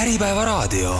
Äripäevaraadio. 0.00 0.94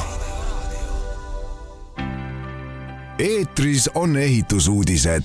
eetris 3.19 3.91
on 3.95 4.17
ehitusuudised. 4.17 5.23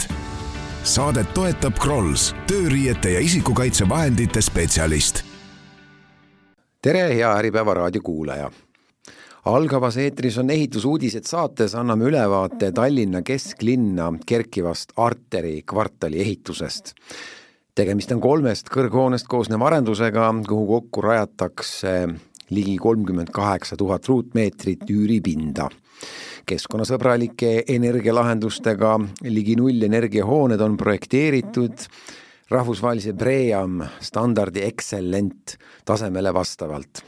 Saadet 0.83 1.33
toetab 1.33 1.73
Krolls, 1.81 2.35
tööriiete 2.47 3.09
ja 3.09 3.19
isikukaitsevahendite 3.19 4.41
spetsialist. 4.41 5.23
tere, 6.81 7.15
hea 7.15 7.31
Äripäeva 7.37 7.73
raadiokuulaja 7.73 8.51
algavas 9.45 9.97
eetris 9.97 10.37
on 10.37 10.49
ehitusuudised 10.49 11.27
saates, 11.27 11.75
anname 11.75 12.05
ülevaate 12.05 12.71
Tallinna 12.71 13.21
kesklinna 13.21 14.13
kerkivast 14.25 14.93
Arteri 14.97 15.63
kvartali 15.65 16.21
ehitusest. 16.21 16.93
tegemist 17.75 18.11
on 18.11 18.21
kolmest 18.21 18.69
kõrghoonest 18.69 19.27
koosneva 19.27 19.67
arendusega, 19.67 20.33
kuhu 20.47 20.67
kokku 20.67 21.01
rajatakse 21.01 22.07
ligi 22.49 22.77
kolmkümmend 22.77 23.31
kaheksa 23.33 23.77
tuhat 23.77 24.07
ruutmeetrit 24.07 24.89
üüripinda. 24.89 25.69
keskkonnasõbralike 26.45 27.63
energialahendustega 27.67 28.99
ligi 29.23 29.55
nullenergiahooned 29.55 30.61
on 30.61 30.77
projekteeritud 30.77 31.87
rahvusvahelise 32.49 33.13
BREEAM 33.13 33.81
standardi 33.99 34.61
Excellent 34.61 35.57
tasemele 35.85 36.33
vastavalt. 36.33 37.03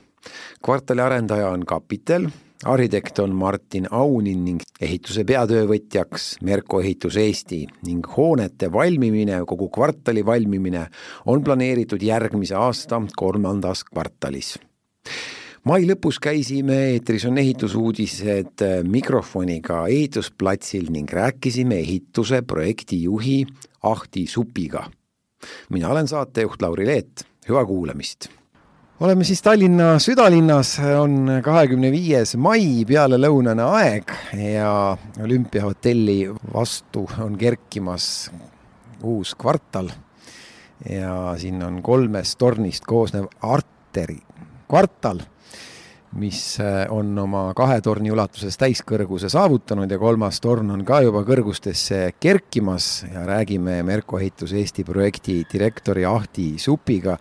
kvartali 0.66 1.02
arendaja 1.02 1.50
on 1.50 1.66
Kapitel, 1.66 2.28
arhitekt 2.66 3.20
on 3.20 3.36
Martin 3.36 3.88
Aunin 3.92 4.46
ning 4.46 4.62
ehituse 4.82 5.24
peatöövõtjaks 5.24 6.38
Merko 6.42 6.82
Ehitus 6.82 7.18
Eesti 7.18 7.68
ning 7.86 8.08
hoonete 8.18 8.72
valmimine, 8.72 9.44
kogu 9.46 9.70
kvartali 9.70 10.26
valmimine 10.26 10.88
on 11.26 11.44
planeeritud 11.44 12.02
järgmise 12.02 12.56
aasta 12.56 13.02
kolmandas 13.16 13.84
kvartalis 13.84 14.58
mai 15.68 15.84
lõpus 15.88 16.20
käisime 16.24 16.78
eetris 16.94 17.26
on 17.28 17.38
ehitusuudised 17.38 18.64
mikrofoniga 18.88 19.86
ehitusplatsil 19.88 20.92
ning 20.94 21.12
rääkisime 21.12 21.80
ehituse 21.84 22.42
projektijuhi 22.42 23.46
Ahti 23.84 24.28
Supiga. 24.28 24.90
mina 25.70 25.90
olen 25.90 26.08
saatejuht 26.08 26.62
Lauri 26.62 26.88
Leet, 26.88 27.26
hüva 27.50 27.66
kuulamist 27.66 28.30
oleme 29.00 29.24
siis 29.24 29.42
Tallinna 29.42 30.00
südalinnas, 30.00 30.80
on 31.00 31.30
kahekümne 31.46 31.92
viies 31.94 32.36
mai, 32.42 32.86
pealelõunane 32.88 33.66
aeg 33.78 34.14
ja 34.34 34.98
olümpiahotelli 35.24 36.20
vastu 36.54 37.06
on 37.22 37.38
kerkimas 37.38 38.32
uus 39.04 39.36
kvartal. 39.36 39.92
ja 40.90 41.36
siin 41.38 41.64
on 41.64 41.82
kolmest 41.82 42.38
tornist 42.38 42.86
koosnev 42.86 43.26
arteri 43.42 44.20
kvartal, 44.68 45.22
mis 46.18 46.42
äh, 46.64 46.86
on 46.92 47.12
oma 47.20 47.50
kahe 47.58 47.80
torni 47.84 48.12
ulatuses 48.12 48.58
täiskõrguse 48.60 49.30
saavutanud 49.32 49.92
ja 49.92 50.00
kolmas 50.02 50.40
torn 50.44 50.72
on 50.74 50.86
ka 50.88 51.02
juba 51.06 51.22
kõrgustesse 51.28 52.14
kerkimas 52.20 53.06
ja 53.12 53.26
räägime 53.28 53.82
Merko 53.88 54.20
Ehitus 54.20 54.56
Eesti 54.58 54.86
projekti 54.88 55.42
direktori 55.52 56.08
Ahti 56.08 56.54
Supiga. 56.62 57.18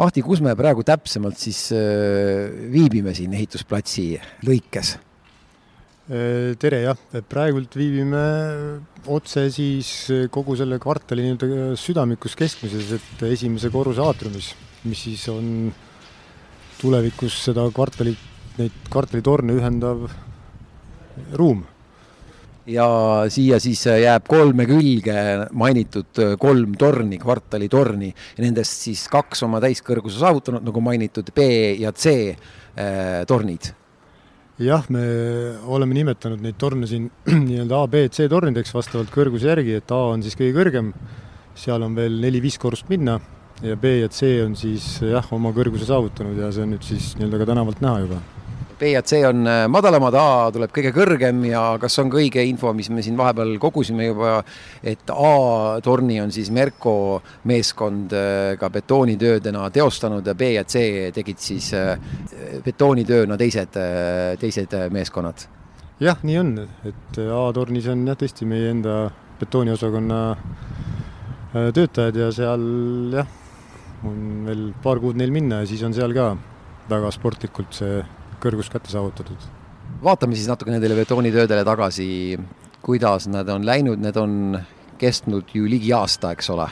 Ahti, 0.00 0.24
kus 0.24 0.42
me 0.44 0.56
praegu 0.58 0.84
täpsemalt 0.86 1.38
siis 1.40 1.68
äh, 1.76 2.48
viibime 2.72 3.14
siin 3.16 3.36
ehitusplatsi 3.36 4.08
lõikes? 4.48 4.96
Äh, 6.10 6.56
tere 6.60 6.80
jah, 6.88 7.04
praegult 7.28 7.76
viibime 7.78 8.24
otse 9.12 9.46
siis 9.52 9.92
kogu 10.32 10.56
selle 10.58 10.80
kvartali 10.82 11.28
nii-öelda 11.28 11.76
südamikus 11.80 12.34
keskmises, 12.36 12.96
et 12.98 13.22
esimese 13.30 13.70
korruse 13.72 14.02
aatriumis, 14.04 14.50
mis 14.88 15.06
siis 15.06 15.28
on 15.32 15.70
tulevikus 16.80 17.36
seda 17.46 17.66
kvartalit, 17.74 18.20
neid 18.58 18.88
kvartalitorne 18.90 19.56
ühendav 19.58 20.08
ruum. 21.36 21.66
ja 22.70 22.86
siia 23.32 23.56
siis 23.58 23.80
jääb 23.88 24.28
kolme 24.30 24.66
külge 24.68 25.14
mainitud 25.58 26.20
kolm 26.38 26.76
torni, 26.78 27.18
kvartalitorni. 27.18 28.12
Nendest 28.38 28.84
siis 28.84 29.06
kaks 29.10 29.42
oma 29.42 29.58
täiskõrguse 29.64 30.20
saavutanud, 30.20 30.62
nagu 30.68 30.82
mainitud 30.84 31.32
B 31.34 31.48
ja 31.80 31.90
C 31.92 32.12
äh, 32.30 33.24
tornid. 33.26 33.72
Jah, 34.60 34.84
me 34.92 35.02
oleme 35.72 35.96
nimetanud 35.96 36.44
neid 36.44 36.60
torne 36.60 36.86
siin 36.86 37.08
nii-öelda 37.48 37.80
A, 37.80 37.88
B, 37.90 38.06
C 38.12 38.28
tornideks 38.30 38.76
vastavalt 38.76 39.10
kõrguse 39.14 39.50
järgi, 39.50 39.80
et 39.80 39.96
A 39.96 40.04
on 40.12 40.22
siis 40.22 40.36
kõige 40.38 40.54
kõrgem, 40.60 40.92
seal 41.58 41.82
on 41.82 41.96
veel 41.96 42.20
neli-viis 42.22 42.60
korrust 42.60 42.92
minna 42.92 43.18
ja 43.62 43.76
B 43.76 43.84
ja 44.00 44.08
C 44.08 44.40
on 44.44 44.56
siis 44.56 44.98
jah, 45.04 45.26
oma 45.34 45.52
kõrguse 45.56 45.88
saavutanud 45.88 46.38
ja 46.40 46.50
see 46.54 46.64
on 46.64 46.74
nüüd 46.74 46.84
siis 46.86 47.14
nii-öelda 47.18 47.40
ka 47.42 47.48
tänavalt 47.52 47.82
näha 47.84 48.04
juba. 48.04 48.20
B 48.80 48.94
ja 48.94 49.02
C 49.04 49.18
on 49.28 49.44
äh, 49.44 49.66
madalamad, 49.68 50.14
A 50.16 50.48
tuleb 50.54 50.70
kõige 50.72 50.94
kõrgem 50.96 51.42
ja 51.50 51.62
kas 51.80 51.98
on 52.00 52.08
ka 52.08 52.16
õige 52.16 52.40
info, 52.48 52.72
mis 52.72 52.88
me 52.88 53.02
siin 53.04 53.18
vahepeal 53.18 53.58
kogusime 53.60 54.06
juba, 54.06 54.38
et 54.80 55.10
A-torni 55.12 56.16
on 56.22 56.32
siis 56.32 56.48
Merko 56.54 56.94
meeskond 57.50 58.14
äh, 58.16 58.54
ka 58.60 58.70
betoonitöödena 58.72 59.66
teostanud 59.74 60.26
ja 60.26 60.34
B 60.34 60.54
ja 60.54 60.64
C 60.64 61.10
tegid 61.12 61.44
siis 61.44 61.74
äh, 61.76 62.00
betoonitööna 62.64 63.36
teised, 63.40 63.76
teised 64.40 64.76
meeskonnad? 64.96 65.44
jah, 66.00 66.16
nii 66.24 66.38
on, 66.40 66.54
et 66.88 67.20
A-tornis 67.20 67.90
on 67.92 68.06
jah, 68.08 68.16
tõesti 68.16 68.48
meie 68.48 68.72
enda 68.72 68.96
betooniosakonna 69.42 70.22
töötajad 71.76 72.16
ja 72.16 72.30
seal 72.32 72.64
jah, 73.12 73.28
on 74.06 74.46
veel 74.46 74.70
paar 74.82 75.00
kuud 75.02 75.18
neil 75.20 75.32
minna 75.34 75.62
ja 75.62 75.68
siis 75.68 75.82
on 75.86 75.94
seal 75.96 76.14
ka 76.16 76.32
väga 76.90 77.10
sportlikult 77.14 77.76
see 77.76 78.00
kõrgus 78.40 78.70
kätte 78.72 78.92
saavutatud. 78.92 79.48
vaatame 80.02 80.36
siis 80.38 80.48
natuke 80.48 80.72
nendele 80.72 80.96
betoonitöödele 80.96 81.64
tagasi, 81.66 82.38
kuidas 82.82 83.28
nad 83.28 83.48
on 83.52 83.66
läinud, 83.66 84.00
need 84.00 84.16
on 84.16 84.60
kestnud 85.00 85.52
ju 85.54 85.68
ligi 85.68 85.92
aasta, 85.96 86.32
eks 86.36 86.50
ole? 86.54 86.68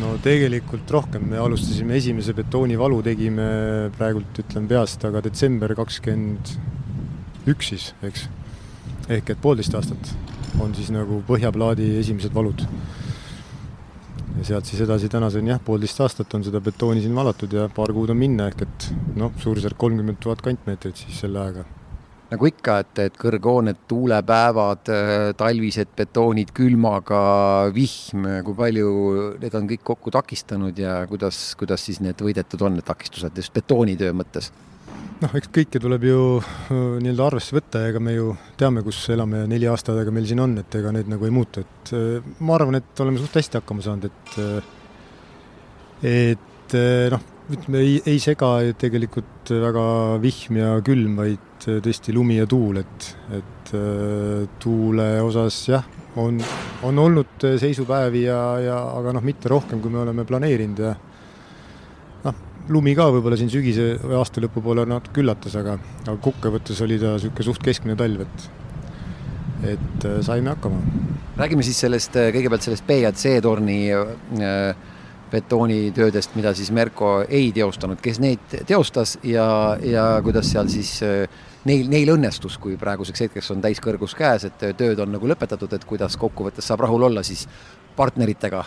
no 0.00 0.14
tegelikult 0.22 0.90
rohkem, 0.90 1.26
me 1.30 1.38
alustasime 1.38 1.98
esimese 1.98 2.34
betoonivalu, 2.34 3.02
tegime 3.06 3.48
praegult 3.98 4.42
ütlen 4.42 4.68
peast, 4.70 5.04
aga 5.06 5.22
detsember 5.24 5.74
kakskümmend 5.78 6.54
üks 7.50 7.72
siis, 7.72 7.90
eks. 8.06 8.28
ehk 9.08 9.34
et 9.34 9.42
poolteist 9.42 9.74
aastat 9.74 10.14
on 10.62 10.74
siis 10.74 10.90
nagu 10.94 11.20
põhjaplaadi 11.26 11.96
esimesed 11.98 12.34
valud 12.34 12.62
ja 14.38 14.44
sealt 14.48 14.68
siis 14.68 14.82
edasi 14.84 15.08
tänaseni 15.12 15.52
jah, 15.52 15.62
poolteist 15.62 16.00
aastat 16.02 16.34
on 16.34 16.44
seda 16.46 16.60
betooni 16.64 17.02
siin 17.04 17.14
valatud 17.14 17.54
ja 17.54 17.68
paar 17.74 17.92
kuud 17.94 18.10
on 18.14 18.18
minna, 18.18 18.48
ehk 18.50 18.66
et 18.66 18.90
noh, 19.20 19.32
suurusjärk 19.40 19.78
kolmkümmend 19.78 20.20
tuhat 20.22 20.42
kantmeetrit 20.44 21.04
siis 21.04 21.22
selle 21.24 21.40
ajaga. 21.42 21.64
nagu 22.34 22.48
ikka, 22.48 22.78
et, 22.82 22.98
et 23.04 23.16
kõrghooned, 23.20 23.84
tuulepäevad, 23.86 24.90
talvised 25.38 25.92
betoonid 25.94 26.50
külmaga, 26.56 27.20
vihm, 27.74 28.26
kui 28.46 28.56
palju 28.58 28.88
need 29.42 29.54
on 29.54 29.68
kõik 29.70 29.84
kokku 29.92 30.10
takistanud 30.14 30.78
ja 30.82 30.96
kuidas, 31.10 31.44
kuidas 31.60 31.84
siis 31.86 32.00
need 32.02 32.18
võidetud 32.18 32.64
on, 32.66 32.80
need 32.80 32.88
takistused 32.88 33.38
just 33.38 33.54
betoonitöö 33.54 34.16
mõttes? 34.16 34.50
Noh, 35.24 35.34
eks 35.38 35.50
kõike 35.54 35.80
tuleb 35.80 36.04
ju 36.06 36.20
nii-öelda 36.70 37.26
arvesse 37.28 37.56
võtta 37.56 37.84
ja 37.84 37.92
ega 37.92 38.00
me 38.02 38.14
ju 38.16 38.32
teame, 38.60 38.84
kus 38.86 38.98
elame 39.14 39.44
ja 39.44 39.50
neli 39.50 39.68
aastat 39.70 39.96
aega 39.98 40.12
meil 40.14 40.26
siin 40.28 40.42
on, 40.44 40.58
et 40.60 40.78
ega 40.78 40.92
need 40.94 41.10
nagu 41.10 41.28
ei 41.28 41.34
muutu, 41.34 41.64
et 41.64 41.92
ma 42.44 42.56
arvan, 42.58 42.78
et 42.80 43.04
oleme 43.04 43.20
suht 43.22 43.38
hästi 43.40 43.60
hakkama 43.60 43.84
saanud, 43.84 44.04
et 44.10 44.28
et 46.04 46.76
noh, 47.14 47.22
ütleme 47.54 47.80
ei, 47.84 47.96
ei 48.08 48.20
sega 48.22 48.50
tegelikult 48.80 49.52
väga 49.64 49.86
vihm 50.22 50.60
ja 50.60 50.70
külm, 50.84 51.16
vaid 51.20 51.68
tõesti 51.84 52.14
lumi 52.16 52.38
ja 52.40 52.46
tuul, 52.50 52.80
et, 52.82 53.10
et 53.38 53.74
tuule 54.60 55.08
osas 55.24 55.56
jah, 55.70 55.84
on, 56.20 56.38
on 56.84 57.00
olnud 57.00 57.48
seisupäevi 57.60 58.26
ja, 58.26 58.40
ja 58.64 58.78
aga 58.98 59.16
noh, 59.16 59.24
mitte 59.24 59.50
rohkem, 59.52 59.80
kui 59.80 59.92
me 59.92 60.02
oleme 60.04 60.26
planeerinud 60.28 60.84
ja 60.84 60.94
lumi 62.72 62.94
ka 62.96 63.08
võib-olla 63.12 63.36
siin 63.38 63.52
sügise 63.52 63.94
või 64.02 64.18
aasta 64.18 64.42
lõpu 64.44 64.62
poole 64.64 64.86
natuke 64.88 65.22
üllatas, 65.22 65.56
aga, 65.60 65.76
aga 66.06 66.16
kokkuvõttes 66.24 66.80
oli 66.84 66.98
ta 67.00 67.16
niisugune 67.16 67.48
suht 67.48 67.64
keskmine 67.64 67.96
talv, 67.98 68.24
et 68.24 68.50
et 69.64 70.04
äh, 70.04 70.18
saime 70.20 70.50
hakkama. 70.52 70.76
räägime 71.36 71.62
siis 71.62 71.78
sellest, 71.80 72.16
äh, 72.16 72.28
kõigepealt 72.34 72.66
sellest 72.66 72.86
B 72.86 72.98
ja 73.00 73.12
C 73.12 73.38
torni 73.42 73.78
äh, 73.92 74.74
betoonitöödest, 75.32 76.34
mida 76.36 76.52
siis 76.54 76.70
Merko 76.70 77.24
ei 77.28 77.50
teostanud, 77.52 78.00
kes 78.00 78.20
neid 78.20 78.58
teostas 78.66 79.16
ja, 79.24 79.46
ja 79.82 80.20
kuidas 80.22 80.50
seal 80.52 80.68
siis 80.70 81.00
neil, 81.64 81.88
neil 81.90 82.12
õnnestus, 82.12 82.58
kui 82.60 82.76
praeguseks 82.78 83.24
hetkeks 83.24 83.50
on 83.50 83.64
täiskõrgus 83.64 84.14
käes, 84.14 84.44
et 84.46 84.66
tööd 84.78 85.00
on 85.02 85.10
nagu 85.16 85.32
lõpetatud, 85.32 85.72
et 85.74 85.88
kuidas 85.88 86.14
kokkuvõttes 86.20 86.68
saab 86.68 86.84
rahul 86.84 87.08
olla 87.08 87.24
siis 87.26 87.48
partneritega? 87.96 88.62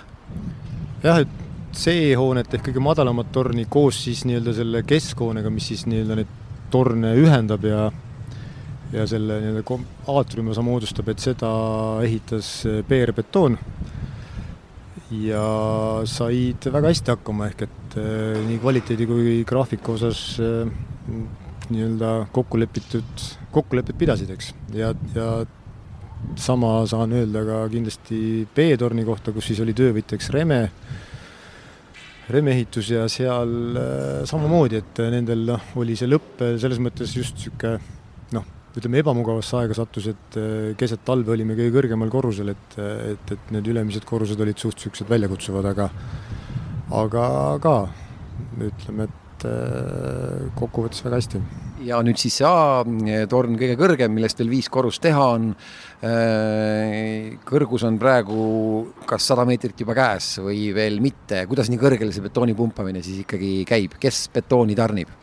jah, 1.05 1.21
et 1.21 1.46
C-hoonet 1.77 2.57
ehk 2.57 2.69
kõige 2.69 2.81
madalamat 2.83 3.29
torni 3.35 3.67
koos 3.69 3.99
siis 4.07 4.23
nii-öelda 4.25 4.53
selle 4.57 4.83
keskhoonega, 4.87 5.51
mis 5.53 5.69
siis 5.71 5.85
nii-öelda 5.89 6.17
neid 6.19 6.35
torne 6.73 7.13
ühendab 7.21 7.65
ja 7.67 7.87
ja 8.93 9.03
selle 9.07 9.41
nii-öelda 9.43 9.63
aatriumi 10.07 10.53
osa 10.53 10.63
moodustab, 10.63 11.09
et 11.11 11.23
seda 11.23 11.49
ehitas 12.05 12.51
PR 12.87 13.13
Betoon. 13.15 13.57
ja 15.11 15.41
said 16.03 16.65
väga 16.71 16.89
hästi 16.91 17.13
hakkama, 17.13 17.47
ehk 17.47 17.61
et 17.63 17.93
eh, 17.99 18.39
nii 18.43 18.57
kvaliteedi 18.59 19.05
kui 19.07 19.35
graafiku 19.47 19.93
osas 19.95 20.23
eh, 20.43 20.71
nii-öelda 21.69 22.09
kokku 22.35 22.59
lepitud, 22.59 23.27
kokkulepped 23.55 23.95
pidasid, 23.99 24.33
eks, 24.35 24.51
ja, 24.75 24.91
ja 25.15 25.27
sama 26.35 26.81
saan 26.89 27.15
öelda 27.15 27.43
ka 27.47 27.61
kindlasti 27.71 28.19
B-torni 28.55 29.05
kohta, 29.07 29.31
kus 29.31 29.47
siis 29.51 29.61
oli 29.63 29.75
töövõtjaks 29.77 30.31
Reme, 30.35 30.61
Reme 32.27 32.51
ehitus 32.51 32.89
ja 32.91 33.05
seal 33.11 33.77
äh, 33.79 34.23
samamoodi, 34.27 34.81
et 34.81 34.99
nendel 35.13 35.45
noh, 35.47 35.69
oli 35.79 35.95
see 35.95 36.09
lõpp 36.09 36.41
selles 36.59 36.81
mõttes 36.83 37.13
just 37.15 37.37
niisugune 37.39 37.77
noh, 38.35 38.47
ütleme 38.75 38.99
ebamugavasse 38.99 39.55
aega 39.61 39.77
sattus, 39.77 40.09
et 40.11 40.39
äh, 40.39 40.73
keset 40.79 41.05
talve 41.07 41.31
olime 41.35 41.55
kõige 41.55 41.71
kõrgemal 41.77 42.11
korrusel, 42.11 42.51
et, 42.51 42.75
et, 43.13 43.31
et 43.37 43.53
need 43.55 43.71
ülemised 43.71 44.03
korrused 44.07 44.43
olid 44.43 44.59
suht 44.59 44.75
niisugused 44.81 45.07
väljakutsuvad, 45.13 45.71
aga 45.71 45.87
aga 46.97 47.23
ka 47.63 47.77
ütleme, 48.63 49.07
et 49.07 49.26
äh, 49.45 50.47
kokkuvõttes 50.57 51.05
väga 51.05 51.21
hästi 51.21 51.43
ja 51.85 51.99
nüüd 52.05 52.17
siis 52.19 52.39
see 52.39 52.47
A-torn 52.47 53.57
kõige 53.59 53.77
kõrgem, 53.79 54.13
millest 54.15 54.39
veel 54.41 54.49
viis 54.51 54.69
korrust 54.71 55.01
teha 55.03 55.27
on. 55.35 55.51
Äh, 56.05 57.37
kõrgus 57.47 57.85
on 57.87 57.99
praegu 58.01 58.39
kas 59.09 59.29
sada 59.31 59.45
meetrit 59.47 59.79
juba 59.81 59.95
käes 59.97 60.35
või 60.43 60.67
veel 60.75 60.99
mitte, 61.03 61.45
kuidas 61.49 61.71
nii 61.71 61.81
kõrgele 61.81 62.13
see 62.13 62.25
betooni 62.25 62.57
pumpamine 62.57 63.01
siis 63.05 63.23
ikkagi 63.23 63.63
käib, 63.69 63.97
kes 64.01 64.27
betooni 64.33 64.77
tarnib? 64.77 65.13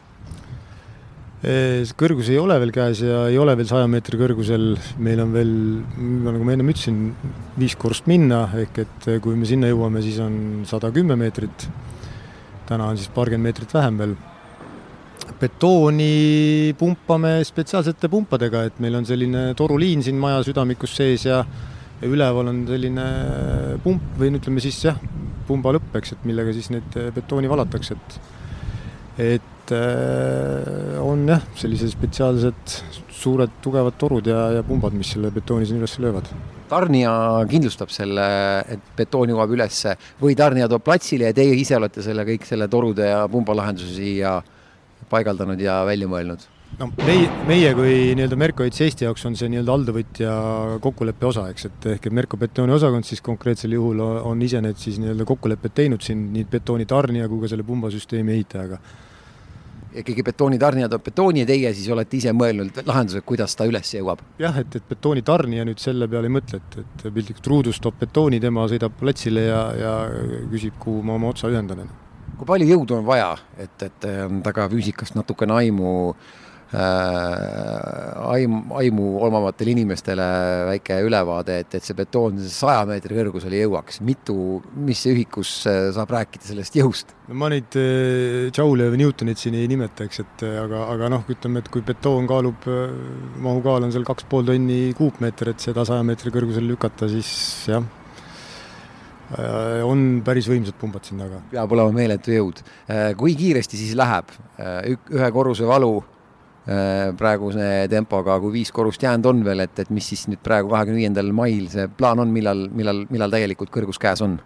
Äh, 1.45 1.85
kõrgus 2.01 2.31
ei 2.33 2.41
ole 2.41 2.57
veel 2.63 2.75
käes 2.75 3.03
ja 3.05 3.27
ei 3.31 3.39
ole 3.41 3.57
veel 3.59 3.69
saja 3.71 3.89
meetri 3.91 4.19
kõrgusel, 4.21 4.71
meil 5.05 5.23
on 5.25 5.35
veel, 5.35 5.57
nagu 6.27 6.45
ma 6.47 6.55
ennem 6.55 6.71
ütlesin, 6.73 7.03
viis 7.61 7.77
korrust 7.79 8.09
minna, 8.11 8.47
ehk 8.63 8.85
et 8.87 9.11
kui 9.25 9.37
me 9.39 9.49
sinna 9.49 9.71
jõuame, 9.71 10.03
siis 10.05 10.23
on 10.25 10.39
sada 10.69 10.93
kümme 10.95 11.19
meetrit. 11.21 11.69
Täna 12.69 12.89
on 12.91 12.99
siis 13.01 13.11
paarkümmend 13.15 13.51
meetrit 13.51 13.75
vähem 13.75 13.99
veel. 13.99 14.17
betooni 15.41 16.75
pumpame 16.79 17.39
spetsiaalsete 17.45 18.09
pumpadega, 18.09 18.65
et 18.69 18.81
meil 18.81 18.95
on 18.99 19.07
selline 19.07 19.55
toruliin 19.57 20.03
siin 20.03 20.19
maja 20.21 20.43
südamikus 20.47 20.97
sees 20.97 21.25
ja 21.27 21.45
ja 22.01 22.11
üleval 22.11 22.51
on 22.51 22.65
selline 22.69 23.05
pump 23.85 24.19
või 24.21 24.33
no 24.33 24.41
ütleme 24.41 24.63
siis 24.63 24.81
jah, 24.85 24.99
pumba 25.49 25.73
lõpp, 25.77 25.95
eks, 25.99 26.17
et 26.17 26.27
millega 26.29 26.53
siis 26.57 26.71
neid 26.75 26.99
betooni 27.17 27.51
valatakse, 27.51 27.97
et 27.97 28.21
et 29.15 29.73
äh, 29.73 30.99
on 31.01 31.23
jah, 31.31 31.45
sellised 31.57 31.95
spetsiaalsed 31.95 32.75
suured 33.15 33.61
tugevad 33.65 33.97
torud 34.01 34.27
ja, 34.29 34.49
ja 34.59 34.67
pumbad, 34.67 34.97
mis 34.99 35.15
selle 35.15 35.31
betooni 35.33 35.69
siin 35.69 35.81
üles 35.81 35.97
löövad 36.03 36.29
tarnija 36.75 37.13
kindlustab 37.51 37.93
selle, 37.95 38.25
et 38.75 38.91
betoon 38.99 39.35
jõuab 39.35 39.55
ülesse 39.55 39.95
või 40.21 40.35
tarnija 40.39 40.69
toob 40.71 40.85
platsile 40.87 41.31
ja 41.31 41.37
teie 41.37 41.55
ise 41.59 41.79
olete 41.79 42.03
selle 42.05 42.27
kõik 42.27 42.49
selle 42.49 42.69
torude 42.73 43.07
ja 43.13 43.23
pumbalahenduse 43.31 43.95
siia 43.95 44.41
paigaldanud 45.11 45.61
ja 45.61 45.83
välja 45.87 46.11
mõelnud? 46.11 46.51
no 46.79 46.89
meie, 47.05 47.29
meie 47.49 47.71
kui 47.77 47.95
nii-öelda 48.19 48.39
Merko 48.41 48.65
Eits 48.67 48.83
Eesti 48.85 49.07
jaoks 49.07 49.25
on 49.29 49.37
see 49.39 49.51
nii-öelda 49.53 49.75
alltöövõtja 49.77 50.35
kokkuleppe 50.83 51.29
osa, 51.29 51.47
eks, 51.53 51.69
et 51.69 51.89
ehk 51.95 52.09
et 52.09 52.17
Merko 52.19 52.39
betooni 52.41 52.75
osakond 52.75 53.07
siis 53.07 53.23
konkreetsel 53.25 53.77
juhul 53.77 54.03
on 54.03 54.43
ise 54.43 54.63
need 54.65 54.81
siis 54.81 54.99
nii-öelda 55.03 55.27
kokkulepped 55.29 55.77
teinud 55.77 56.03
siin 56.05 56.27
nii 56.35 56.47
betooni 56.51 56.89
tarnija 56.91 57.31
kui 57.31 57.45
ka 57.45 57.53
selle 57.53 57.67
pumbasüsteemi 57.69 58.35
ehitajaga. 58.35 58.81
Ikkagi 60.03 60.25
betooni 60.27 60.59
tarnija 60.59 60.89
toob 60.93 61.05
betooni 61.09 61.43
ja 61.45 61.49
teie 61.49 61.73
siis 61.75 61.89
olete 61.93 62.19
ise 62.19 62.33
mõelnud 62.37 62.83
lahendused, 62.87 63.25
kuidas 63.27 63.57
ta 63.57 63.67
üles 63.69 63.95
jõuab? 63.95 64.23
jah, 64.43 64.59
et, 64.61 64.79
et 64.79 64.87
betooni 64.89 65.23
tarnija 65.27 65.67
nüüd 65.69 65.83
selle 65.83 66.09
peale 66.11 66.31
ei 66.31 66.37
mõtle, 66.37 66.61
et, 66.63 66.79
et 66.85 67.05
piltlikult 67.09 67.51
ruudus 67.53 67.83
toob 67.83 67.99
betooni, 68.01 68.41
tema 68.43 68.67
sõidab 68.71 68.97
platsile 69.01 69.49
ja, 69.49 69.61
ja 69.79 69.93
küsib, 70.53 70.79
kuhu 70.83 71.03
ma 71.07 71.19
oma 71.19 71.35
otsa 71.35 71.53
ühendan 71.53 71.87
kui 72.35 72.49
palju 72.49 72.67
jõudu 72.67 72.97
on 72.97 73.05
vaja, 73.07 73.35
et, 73.63 73.77
et 73.87 74.07
ähm, 74.11 74.41
taga 74.43 74.67
füüsikast 74.73 75.15
natukene 75.15 75.55
aimu 75.55 75.91
äh, 76.11 76.33
aim, 76.75 78.57
aimu 78.81 79.07
omavatel 79.27 79.71
inimestele 79.75 80.27
väike 80.71 80.99
ülevaade, 81.07 81.59
et, 81.63 81.77
et 81.79 81.87
see 81.87 81.97
betoon 81.99 82.41
saja 82.51 82.85
meetri 82.89 83.17
kõrgusele 83.19 83.61
jõuaks, 83.63 84.01
mitu, 84.07 84.37
mis 84.87 85.05
ühikus 85.11 85.57
äh, 85.71 85.89
saab 85.95 86.15
rääkida 86.17 86.51
sellest 86.51 86.79
jõust? 86.79 87.15
no 87.29 87.39
ma 87.41 87.51
neid 87.53 87.77
äh, 87.81 88.51
Joule 88.55 88.91
või 88.93 89.03
Newtonit 89.05 89.41
siin 89.41 89.59
ei 89.59 89.69
nimeta, 89.71 90.09
eks, 90.09 90.23
et 90.25 90.47
äh, 90.49 90.57
aga, 90.65 90.87
aga 90.95 91.11
noh, 91.15 91.27
ütleme, 91.31 91.63
et 91.63 91.73
kui 91.73 91.85
betoon 91.87 92.27
kaalub, 92.31 92.71
mahukaal 93.45 93.87
on 93.87 93.93
seal 93.95 94.07
kaks 94.09 94.27
pool 94.31 94.49
tonni 94.49 94.89
kuupmeeter, 94.99 95.55
et 95.55 95.69
seda 95.69 95.87
saja 95.87 96.07
meetri 96.07 96.33
kõrgusele 96.35 96.75
lükata, 96.75 97.11
siis 97.13 97.31
jah 97.71 97.85
Äh, 99.35 99.81
on 99.83 100.21
päris 100.25 100.47
võimsad 100.51 100.77
pumbad 100.79 101.07
siin 101.07 101.23
taga. 101.23 101.41
peab 101.51 101.73
olema 101.73 101.95
meeletu 101.97 102.35
jõud. 102.35 102.61
Äh, 102.87 103.13
kui 103.19 103.33
kiiresti 103.39 103.79
siis 103.81 103.95
läheb 103.97 104.29
äh, 104.61 104.95
ühe 104.95 105.31
korruse 105.35 105.67
valu 105.67 105.97
praeguse 106.65 107.65
tempoga, 107.93 108.39
kui 108.41 108.55
viis 108.55 108.71
korrust 108.73 109.03
jäänud 109.05 109.27
on 109.29 109.43
veel, 109.45 109.61
et, 109.67 109.83
et 109.83 109.91
mis 109.93 110.07
siis 110.09 110.23
nüüd 110.31 110.41
praegu 110.41 110.71
kahekümne 110.73 111.03
viiendal 111.03 111.29
mail 111.37 111.67
see 111.69 111.91
plaan 111.93 112.23
on, 112.25 112.33
millal, 112.33 112.67
millal, 112.73 113.03
millal 113.13 113.35
tegelikult 113.35 113.73
kõrgus 113.75 114.01
käes 114.01 114.23
on? 114.25 114.39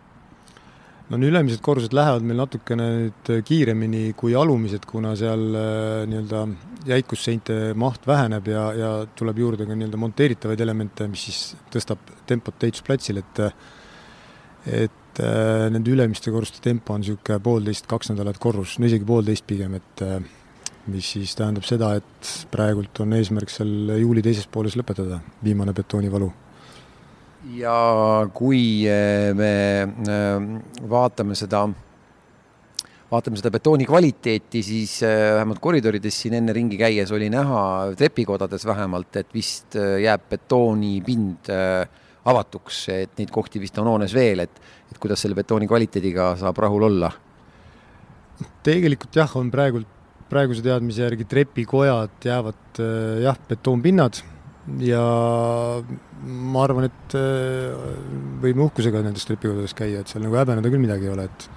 no 1.09 1.17
nüüd 1.17 1.31
ülemised 1.31 1.63
korrused 1.65 1.95
lähevad 1.97 2.27
meil 2.27 2.43
natukene 2.43 2.89
nüüd 2.97 3.31
kiiremini 3.49 4.13
kui 4.19 4.35
alumised, 4.37 4.85
kuna 4.89 5.15
seal 5.17 5.47
nii-öelda 6.11 6.43
jäikusseinte 6.89 7.59
maht 7.79 8.07
väheneb 8.09 8.51
ja, 8.51 8.65
ja 8.77 8.93
tuleb 9.17 9.41
juurde 9.41 9.69
ka 9.69 9.77
nii-öelda 9.77 10.01
monteeritavaid 10.01 10.61
elemente, 10.67 11.09
mis 11.11 11.29
siis 11.29 11.43
tõstab 11.73 12.03
tempot 12.29 12.67
ehitusplatsil, 12.67 13.23
et 13.23 13.45
et 14.69 15.21
äh, 15.23 15.69
nende 15.73 15.91
ülemiste 15.91 16.33
korruste 16.35 16.61
tempo 16.61 16.93
on 16.93 17.01
niisugune 17.01 17.39
poolteist, 17.41 17.87
kaks 17.89 18.13
nädalat 18.13 18.41
korrus, 18.43 18.77
no 18.79 18.89
isegi 18.89 19.07
poolteist 19.09 19.47
pigem, 19.49 19.79
et 19.79 20.03
äh, 20.05 20.19
mis 20.89 21.09
siis 21.15 21.35
tähendab 21.37 21.67
seda, 21.69 21.93
et 21.99 22.31
praegult 22.53 23.03
on 23.05 23.13
eesmärk 23.17 23.53
seal 23.53 23.93
juuli 24.01 24.23
teises 24.25 24.49
pooles 24.51 24.77
lõpetada, 24.79 25.21
viimane 25.45 25.75
betoonivalu. 25.77 26.31
ja 27.55 28.29
kui 28.35 28.87
äh, 28.89 29.35
me 29.37 29.53
äh, 29.85 30.49
vaatame 30.91 31.37
seda, 31.39 31.63
vaatame 33.11 33.39
seda 33.41 33.53
betooni 33.55 33.87
kvaliteeti, 33.89 34.63
siis 34.63 34.99
äh, 35.07 35.35
vähemalt 35.37 35.63
koridorides 35.63 36.21
siin 36.25 36.39
enne 36.41 36.57
ringi 36.57 36.81
käies 36.81 37.13
oli 37.13 37.31
näha, 37.33 37.63
trepikodades 37.97 38.67
vähemalt, 38.67 39.17
et 39.17 39.33
vist 39.35 39.79
jääb 39.79 40.29
betoonipind 40.31 41.53
avatuks, 42.29 42.83
et 42.93 43.15
neid 43.21 43.31
kohti 43.33 43.61
vist 43.63 43.79
on 43.81 43.89
hoones 43.89 44.13
veel, 44.17 44.45
et, 44.45 44.61
et 44.91 44.99
kuidas 45.01 45.23
selle 45.25 45.39
betooni 45.39 45.69
kvaliteediga 45.71 46.35
saab 46.41 46.61
rahul 46.65 46.91
olla? 46.91 47.13
tegelikult 48.63 49.17
jah, 49.19 49.31
on 49.39 49.49
praegult, 49.51 49.89
praeguse 50.29 50.65
teadmise 50.65 51.07
järgi 51.07 51.27
trepikojad 51.29 52.27
jäävad 52.29 52.83
äh, 52.83 53.23
jah, 53.25 53.39
betoonpinnad 53.49 54.21
ja 54.85 55.03
ma 56.23 56.65
arvan, 56.65 56.89
et 56.89 57.17
äh, 57.17 57.73
võime 58.43 58.67
uhkusega 58.67 59.03
nendes 59.05 59.27
trepikodades 59.29 59.75
käia, 59.77 60.03
et 60.03 60.11
seal 60.11 60.25
nagu 60.25 60.37
häbeneda 60.37 60.69
küll 60.69 60.83
midagi 60.83 61.09
ei 61.09 61.15
ole, 61.15 61.29
et 61.29 61.49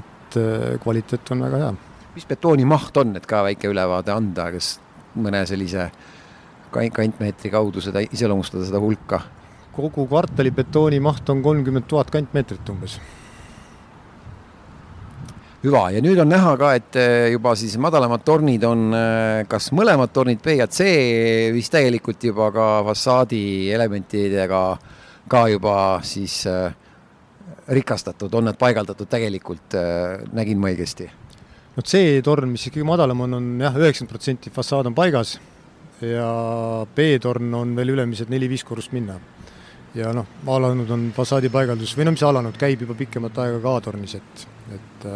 et 0.00 0.38
äh, 0.38 0.76
kvaliteet 0.82 1.32
on 1.32 1.46
väga 1.46 1.62
hea. 1.64 1.74
mis 2.14 2.26
betooni 2.28 2.66
maht 2.68 2.96
on, 3.00 3.14
et 3.16 3.26
ka 3.26 3.42
väike 3.46 3.70
ülevaade 3.70 4.12
anda, 4.12 4.50
kas 4.52 4.74
mõne 5.16 5.44
sellise 5.48 5.90
kantmeetri 6.70 7.50
kaudu 7.50 7.82
seda 7.82 8.02
iseloomustada, 8.04 8.66
seda 8.68 8.82
hulka? 8.82 9.22
kogu 9.70 10.04
kvartali 10.10 10.50
betooni 10.52 10.98
maht 11.00 11.28
on 11.30 11.40
kolmkümmend 11.42 11.86
tuhat 11.88 12.10
kantmeetrit 12.12 12.68
umbes. 12.68 12.98
Hüva, 15.60 15.90
ja 15.92 16.00
nüüd 16.04 16.20
on 16.22 16.30
näha 16.32 16.54
ka, 16.60 16.72
et 16.78 16.96
eh, 16.96 17.30
juba 17.34 17.52
siis 17.58 17.76
madalamad 17.80 18.24
tornid 18.24 18.64
on 18.64 18.88
eh, 18.96 19.42
kas 19.50 19.70
mõlemad 19.76 20.12
tornid 20.14 20.40
B 20.44 20.56
ja 20.56 20.68
C 20.72 20.86
vist 21.54 21.72
tegelikult 21.74 22.24
juba 22.24 22.48
ka 22.54 22.68
fassaadi 22.88 23.42
elementidega 23.74 24.62
ka 25.30 25.46
juba 25.52 25.74
siis 26.02 26.42
äh, 26.48 26.72
rikastatud, 27.70 28.32
on 28.34 28.48
nad 28.50 28.58
paigaldatud 28.58 29.08
tegelikult 29.10 29.76
äh,, 29.78 30.22
nägin 30.34 30.58
ma 30.60 30.72
õigesti? 30.72 31.06
no 31.76 31.84
C-torn, 31.86 32.50
mis 32.50 32.66
ikkagi 32.66 32.86
madalam 32.86 33.26
on, 33.26 33.36
on 33.38 33.50
jah, 33.62 33.76
üheksakümmend 33.78 34.10
protsenti 34.10 34.50
fassaad 34.54 34.88
on 34.90 34.96
paigas 34.96 35.36
ja 36.02 36.30
B-torn 36.96 37.52
on 37.54 37.76
veel 37.76 37.94
ülemised 37.94 38.32
neli-viis 38.32 38.64
korrust 38.66 38.96
minna. 38.96 39.20
ja 39.94 40.10
noh, 40.16 40.26
alanud 40.50 40.90
on 40.90 41.06
fassaadipaigaldus 41.14 41.94
või 41.98 42.08
no 42.08 42.16
mis 42.16 42.26
alanud, 42.26 42.58
käib 42.58 42.82
juba 42.86 42.96
pikemat 42.98 43.38
aega 43.44 43.62
ka 43.62 43.76
A-tornis, 43.76 44.16
et, 44.18 44.48
et 44.74 45.08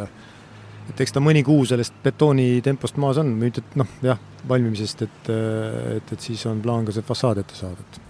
et 0.91 1.05
eks 1.05 1.15
ta 1.15 1.23
mõni 1.25 1.45
kuu 1.47 1.65
sellest 1.69 1.97
betoonitempost 2.05 2.99
maas 3.03 3.21
on, 3.23 3.35
nüüd 3.41 3.61
et 3.63 3.77
noh, 3.81 3.89
jah, 4.05 4.21
valmimisest, 4.49 5.07
et, 5.07 5.31
et, 5.97 6.17
et 6.17 6.27
siis 6.29 6.45
on 6.51 6.61
plaan 6.65 6.87
ka 6.87 6.95
see 6.95 7.07
fassaad 7.07 7.41
ette 7.41 7.57
saada, 7.59 7.87
et 7.87 8.03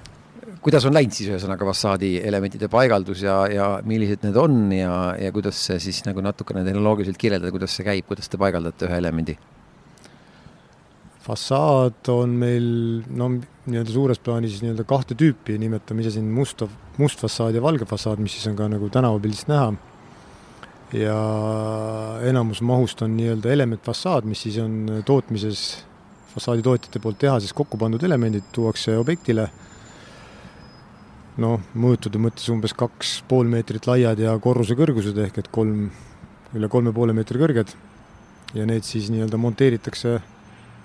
kuidas 0.65 0.87
on 0.89 0.95
läinud 0.97 1.13
siis 1.13 1.29
ühesõnaga 1.29 1.67
fassaadi 1.69 2.15
elementide 2.25 2.71
paigaldus 2.73 3.25
ja, 3.27 3.43
ja 3.53 3.67
millised 3.85 4.25
need 4.25 4.39
on 4.41 4.63
ja, 4.73 4.95
ja 5.21 5.33
kuidas 5.35 5.61
see 5.69 5.77
siis 5.83 6.01
nagu 6.07 6.25
natukene 6.25 6.65
tehnoloogiliselt 6.65 7.21
kirjeldada, 7.21 7.53
kuidas 7.53 7.77
see 7.77 7.85
käib, 7.87 8.09
kuidas 8.09 8.33
te 8.33 8.41
paigaldate 8.41 8.89
ühe 8.89 9.03
elemendi? 9.03 9.37
fassaad 11.25 12.09
on 12.13 12.35
meil 12.37 12.67
no 13.17 13.31
nii-öelda 13.33 13.93
suures 13.93 14.21
plaanis 14.21 14.59
nii-öelda 14.61 14.85
kahte 14.89 15.17
tüüpi, 15.17 15.57
nimetame 15.61 16.05
ise 16.05 16.13
siin 16.19 16.27
musta, 16.37 16.69
must 17.01 17.23
fassaad 17.25 17.57
ja 17.57 17.63
valge 17.65 17.89
fassaad, 17.89 18.21
mis 18.21 18.37
siis 18.37 18.51
on 18.51 18.59
ka 18.59 18.69
nagu 18.69 18.91
tänavapildist 18.93 19.49
näha. 19.49 19.71
Ja 20.95 21.19
enamus 22.29 22.63
mahust 22.63 23.03
on 23.03 23.17
nii-öelda 23.19 23.53
elementfassaad, 23.53 24.27
mis 24.31 24.45
siis 24.47 24.61
on 24.63 25.03
tootmises 25.07 25.85
fassaaditootjate 26.35 27.03
poolt 27.03 27.19
tehases 27.23 27.53
kokku 27.53 27.79
pandud 27.79 28.03
elemendid, 28.07 28.47
tuuakse 28.55 28.97
objektile 28.99 29.49
noh, 31.43 31.63
mõõtude 31.75 32.21
mõttes 32.23 32.47
umbes 32.53 32.75
kaks 32.79 33.17
pool 33.29 33.49
meetrit 33.51 33.89
laiad 33.91 34.21
ja 34.23 34.35
korruse 34.43 34.77
kõrgused 34.79 35.19
ehk 35.27 35.41
et 35.43 35.51
kolm, 35.55 35.89
üle 36.55 36.71
kolme 36.71 36.95
poole 36.95 37.17
meetri 37.17 37.41
kõrged. 37.43 37.75
ja 38.55 38.67
need 38.67 38.85
siis 38.87 39.11
nii-öelda 39.11 39.39
monteeritakse 39.41 40.21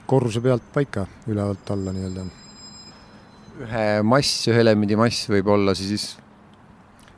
korruse 0.09 0.41
pealt 0.41 0.63
paika, 0.73 1.05
ülevalt 1.27 1.69
alla 1.69 1.93
nii-öelda. 1.93 2.25
ühe 3.67 3.85
mass, 4.01 4.47
ühe 4.47 4.59
elemendi 4.59 4.97
mass 4.97 5.29
võib 5.29 5.47
olla 5.53 5.75
siis? 5.75 6.15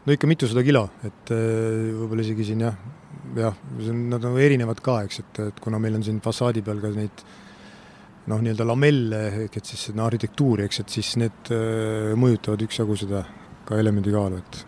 No 0.05 0.15
ikka 0.15 0.29
mitusada 0.29 0.63
kilo, 0.65 0.88
et 1.05 1.31
äh, 1.34 1.91
võib-olla 2.00 2.25
isegi 2.25 2.48
siin 2.51 2.65
jah, 2.65 2.77
jah, 3.38 3.62
see 3.77 3.93
on, 3.93 4.01
nad 4.12 4.25
on 4.27 4.39
erinevad 4.41 4.81
ka, 4.84 5.01
eks, 5.05 5.22
et, 5.24 5.41
et 5.51 5.62
kuna 5.63 5.79
meil 5.81 6.00
on 6.00 6.05
siin 6.05 6.20
fassaadi 6.24 6.63
peal 6.65 6.81
ka 6.81 6.91
neid 6.96 7.24
noh, 8.31 8.41
nii-öelda 8.41 8.65
lamelle 8.67 9.22
ehk 9.46 9.58
et 9.62 9.72
siis 9.72 9.88
seda 9.89 10.05
arhitektuuri, 10.08 10.65
eks, 10.67 10.84
et 10.84 10.98
siis 10.98 11.15
need 11.22 11.53
äh, 11.53 12.12
mõjutavad 12.20 12.65
üksjagu 12.67 12.98
seda 13.03 13.25
ka 13.67 13.79
elemendi 13.81 14.13
kaalu, 14.13 14.41
et. 14.41 14.62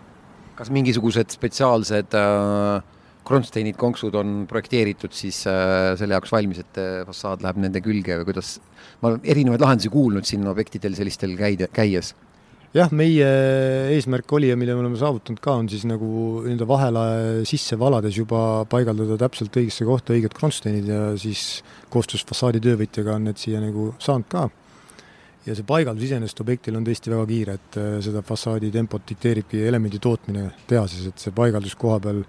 kas 0.57 0.69
mingisugused 0.73 1.33
spetsiaalsed 1.33 2.17
äh, 2.17 2.91
kronsteinid, 3.25 3.77
konksud 3.79 4.15
on 4.19 4.43
projekteeritud 4.49 5.15
siis 5.15 5.43
äh, 5.49 5.93
selle 5.99 6.17
jaoks 6.17 6.33
valmis, 6.33 6.61
et 6.61 6.81
äh, 6.81 7.01
fassaad 7.07 7.41
läheb 7.45 7.61
nende 7.63 7.81
külge 7.83 8.19
või 8.19 8.29
kuidas? 8.29 8.57
ma 9.01 9.09
olen 9.09 9.25
erinevaid 9.33 9.63
lahendusi 9.63 9.89
kuulnud 9.93 10.27
siin 10.27 10.45
objektidel 10.51 10.93
sellistel 10.97 11.33
käide, 11.39 11.69
käies 11.73 12.13
jah, 12.73 12.89
meie 12.95 13.27
eesmärk 13.93 14.31
oli 14.33 14.49
ja 14.49 14.57
mille 14.57 14.75
me 14.75 14.83
oleme 14.83 14.97
saavutanud 14.99 15.41
ka, 15.43 15.57
on 15.61 15.69
siis 15.69 15.85
nagu 15.89 16.07
nii-öelda 16.43 16.67
vahelae 16.69 17.43
sisse 17.49 17.77
valades 17.79 18.17
juba 18.17 18.63
paigaldada 18.69 19.17
täpselt 19.21 19.53
õigesse 19.61 19.85
kohta 19.87 20.15
õiged 20.15 20.33
kronsteinid 20.37 20.89
ja 20.89 21.01
siis 21.21 21.61
koostöös 21.93 22.25
fassaadi 22.29 22.61
töövõtjaga 22.63 23.17
on 23.19 23.29
need 23.29 23.41
siia 23.41 23.61
nagu 23.61 23.91
saanud 24.01 24.29
ka. 24.31 24.47
ja 25.45 25.57
see 25.57 25.67
paigaldus 25.67 26.07
iseenesest 26.07 26.39
objektil 26.39 26.79
on 26.79 26.85
tõesti 26.87 27.11
väga 27.11 27.27
kiire, 27.29 27.57
et 27.59 27.77
äh, 27.77 27.97
seda 28.01 28.23
fassaadi 28.25 28.71
tempot 28.71 29.03
dikteeribki 29.09 29.65
elemendi 29.67 29.99
tootmine 29.99 30.49
tehases, 30.67 31.09
et 31.11 31.19
see 31.19 31.35
paigaldus 31.35 31.75
koha 31.75 31.99
peal 31.99 32.23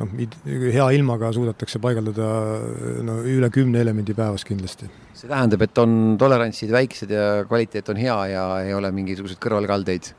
noh, 0.00 0.12
hea 0.46 0.90
ilmaga 0.96 1.32
suudetakse 1.36 1.80
paigaldada 1.82 2.28
no 3.04 3.20
üle 3.28 3.50
kümne 3.52 3.82
elemendi 3.84 4.14
päevas 4.16 4.46
kindlasti 4.48 4.88
see 5.22 5.30
tähendab, 5.30 5.62
et 5.62 5.78
on 5.78 6.16
tolerantsid 6.18 6.72
väiksed 6.74 7.12
ja 7.14 7.24
kvaliteet 7.46 7.90
on 7.92 8.00
hea 8.00 8.18
ja 8.32 8.44
ei 8.64 8.74
ole 8.74 8.90
mingisuguseid 8.94 9.40
kõrvalkaldeid? 9.42 10.12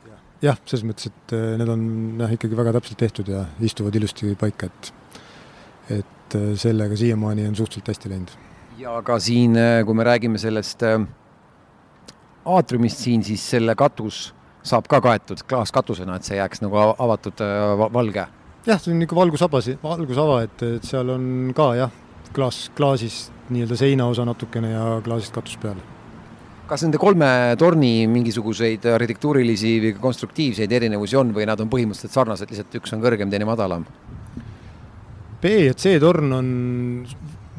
jah, 0.44 0.58
selles 0.68 0.84
mõttes, 0.88 1.10
et 1.10 1.34
äh, 1.36 1.54
need 1.60 1.72
on 1.72 1.82
jah, 2.22 2.32
ikkagi 2.36 2.58
väga 2.58 2.74
täpselt 2.78 3.00
tehtud 3.00 3.32
ja 3.32 3.44
istuvad 3.64 3.96
ilusti 4.00 4.34
paika, 4.40 4.70
et 4.70 4.92
et 6.00 6.38
äh, 6.38 6.54
sellega 6.60 6.96
siiamaani 6.96 7.48
on 7.50 7.58
suhteliselt 7.58 7.90
hästi 7.92 8.12
läinud. 8.12 8.32
ja 8.80 8.96
ka 9.04 9.18
siin, 9.20 9.58
äh, 9.60 9.82
kui 9.84 9.94
me 9.98 10.06
räägime 10.08 10.40
sellest 10.40 10.86
aatriumist 12.44 13.04
siin, 13.04 13.24
siis 13.24 13.44
selle 13.50 13.74
katus 13.74 14.30
saab 14.64 14.88
ka 14.88 15.00
kaetud 15.04 15.44
klaaskatusena, 15.48 16.16
et 16.16 16.24
see 16.24 16.40
jääks 16.40 16.64
nagu 16.64 16.80
avatud 16.80 17.44
valge? 17.92 18.26
Jah, 18.64 18.80
see 18.80 18.92
on 18.92 19.00
niisugune 19.00 19.20
valgusaba, 19.20 19.60
valgusava, 19.82 20.38
et, 20.46 20.64
et 20.78 20.86
seal 20.88 21.10
on 21.14 21.26
ka 21.56 21.68
jah, 21.78 21.92
klaas, 22.34 22.68
klaasist 22.76 23.32
nii-öelda 23.52 23.76
seinaosa 23.78 24.24
natukene 24.26 24.72
ja 24.72 24.86
klaasist 25.04 25.34
katus 25.34 25.58
peal. 25.60 25.80
kas 26.64 26.80
nende 26.80 26.96
kolme 26.96 27.26
torni 27.60 28.06
mingisuguseid 28.08 28.86
arhitektuurilisi 28.94 29.74
või 29.82 29.92
konstruktiivseid 30.00 30.72
erinevusi 30.72 31.18
on 31.20 31.34
või 31.36 31.44
nad 31.48 31.60
on 31.60 31.68
põhimõtteliselt 31.68 32.16
sarnased, 32.16 32.50
lihtsalt 32.50 32.80
üks 32.80 32.94
on 32.96 33.04
kõrgem, 33.04 33.30
teine 33.30 33.44
madalam? 33.48 33.84
B 35.42 35.52
ja 35.66 35.74
C 35.76 35.98
torn 36.00 36.32
on 36.32 36.48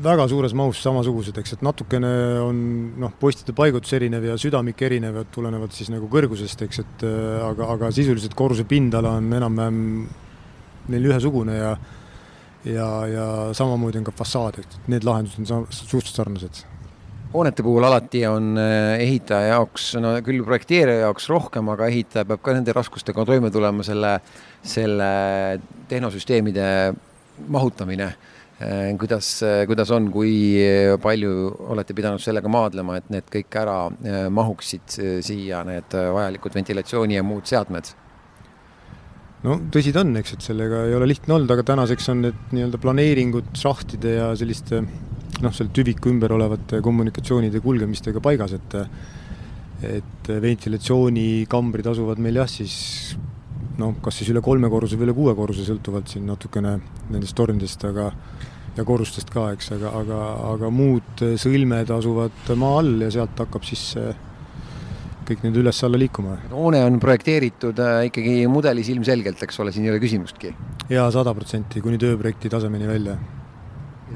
väga 0.01 0.25
suures 0.27 0.55
mahus 0.57 0.81
samasugused, 0.81 1.37
eks, 1.37 1.53
et 1.55 1.61
natukene 1.63 2.09
on 2.41 2.57
noh, 2.99 3.13
postide 3.19 3.53
paigutus 3.55 3.93
erinev 3.95 4.25
ja 4.25 4.39
südamik 4.41 4.81
erinev, 4.81 5.21
et 5.21 5.29
tulenevalt 5.31 5.77
siis 5.77 5.93
nagu 5.93 6.09
kõrgusest, 6.11 6.65
eks, 6.65 6.81
et 6.81 7.05
aga, 7.45 7.69
aga 7.77 7.91
sisuliselt 7.95 8.33
korruse 8.35 8.65
pindala 8.67 9.13
on 9.21 9.29
enam-vähem 9.37 9.79
neil 10.91 11.11
ühesugune 11.11 11.57
ja 11.57 11.75
ja, 12.65 12.87
ja 13.07 13.25
samamoodi 13.53 14.01
on 14.01 14.07
ka 14.07 14.15
fassaad, 14.15 14.63
et 14.63 14.79
need 14.89 15.05
lahendused 15.05 15.51
on 15.53 15.67
suhteliselt 15.69 16.15
sarnased 16.15 16.63
hoonete 17.35 17.63
puhul 17.65 17.83
alati 17.83 18.21
on 18.29 18.53
eh, 18.59 19.01
ehitaja 19.03 19.55
jaoks, 19.55 19.89
no 19.99 20.13
küll 20.25 20.43
projekteerija 20.47 21.05
jaoks 21.05 21.27
rohkem, 21.31 21.67
aga 21.73 21.89
ehitaja 21.91 22.27
peab 22.29 22.43
ka 22.43 22.55
nende 22.55 22.75
raskustega 22.75 23.25
toime 23.27 23.51
tulema, 23.51 23.83
selle, 23.83 24.13
selle 24.63 25.09
tehnosüsteemide 25.91 26.69
mahutamine. 27.51 28.13
Eh, 28.55 28.93
kuidas, 28.99 29.33
kuidas 29.67 29.91
on, 29.91 30.07
kui 30.13 30.31
palju 31.03 31.33
olete 31.75 31.95
pidanud 31.97 32.23
sellega 32.23 32.51
maadlema, 32.51 33.01
et 33.01 33.11
need 33.11 33.27
kõik 33.33 33.59
ära 33.59 33.77
eh, 33.91 34.21
mahuksid 34.31 34.99
siia, 35.25 35.65
need 35.67 35.91
vajalikud 35.91 36.55
ventilatsiooni 36.55 37.19
ja 37.19 37.27
muud 37.27 37.51
seadmed? 37.51 37.91
No 39.45 39.57
tõsi 39.73 39.93
ta 39.95 40.03
on, 40.05 40.15
eks, 40.19 40.35
et 40.37 40.45
sellega 40.45 40.85
ei 40.89 40.95
ole 40.97 41.09
lihtne 41.09 41.37
olnud, 41.37 41.51
aga 41.53 41.65
tänaseks 41.67 42.09
on 42.13 42.23
need 42.25 42.55
nii-öelda 42.55 42.81
planeeringud 42.81 43.53
šahtide 43.59 44.15
ja 44.17 44.31
selliste 44.37 44.81
noh, 44.81 45.53
selle 45.53 45.71
tüviku 45.75 46.11
ümber 46.11 46.33
olevate 46.35 46.81
kommunikatsioonide 46.85 47.61
kulgemistega 47.63 48.23
paigas, 48.23 48.57
et 48.57 48.79
et 49.85 50.29
ventilatsioonikambrid 50.41 51.87
asuvad 51.91 52.19
meil 52.23 52.39
jah, 52.39 52.49
siis 52.49 53.15
noh, 53.77 53.97
kas 54.01 54.21
siis 54.21 54.31
üle 54.31 54.41
kolme 54.41 54.69
korruse 54.71 54.97
või 54.97 55.09
üle 55.09 55.15
kuue 55.17 55.33
korruse, 55.37 55.65
sõltuvalt 55.67 56.09
siin 56.09 56.25
natukene 56.29 56.77
nendest 57.11 57.35
tornidest, 57.37 57.83
aga 57.85 58.07
ja 58.75 58.85
korrustest 58.87 59.29
ka, 59.31 59.49
eks, 59.55 59.73
aga, 59.75 59.91
aga, 59.99 60.21
aga 60.53 60.71
muud 60.73 61.25
sõlmed 61.39 61.91
asuvad 61.95 62.55
maa 62.59 62.79
all 62.79 63.05
ja 63.05 63.11
sealt 63.13 63.43
hakkab 63.43 63.67
siis 63.67 63.83
see 63.93 64.15
kõik 65.25 65.45
need 65.45 65.57
üles-alla 65.59 65.99
liikuma. 65.99 66.37
hoone 66.51 66.81
on 66.85 66.99
projekteeritud 67.01 67.79
äh, 67.81 68.07
ikkagi 68.09 68.35
mudelis 68.51 68.89
ilmselgelt, 68.93 69.41
eks 69.45 69.59
ole, 69.63 69.73
siin 69.73 69.87
ei 69.87 69.93
ole 69.93 70.01
küsimustki? 70.03 70.53
jaa, 70.91 71.07
sada 71.13 71.33
protsenti, 71.37 71.81
kuni 71.83 71.99
tööprojekti 72.01 72.51
tasemeni 72.53 72.89
välja. 72.89 73.17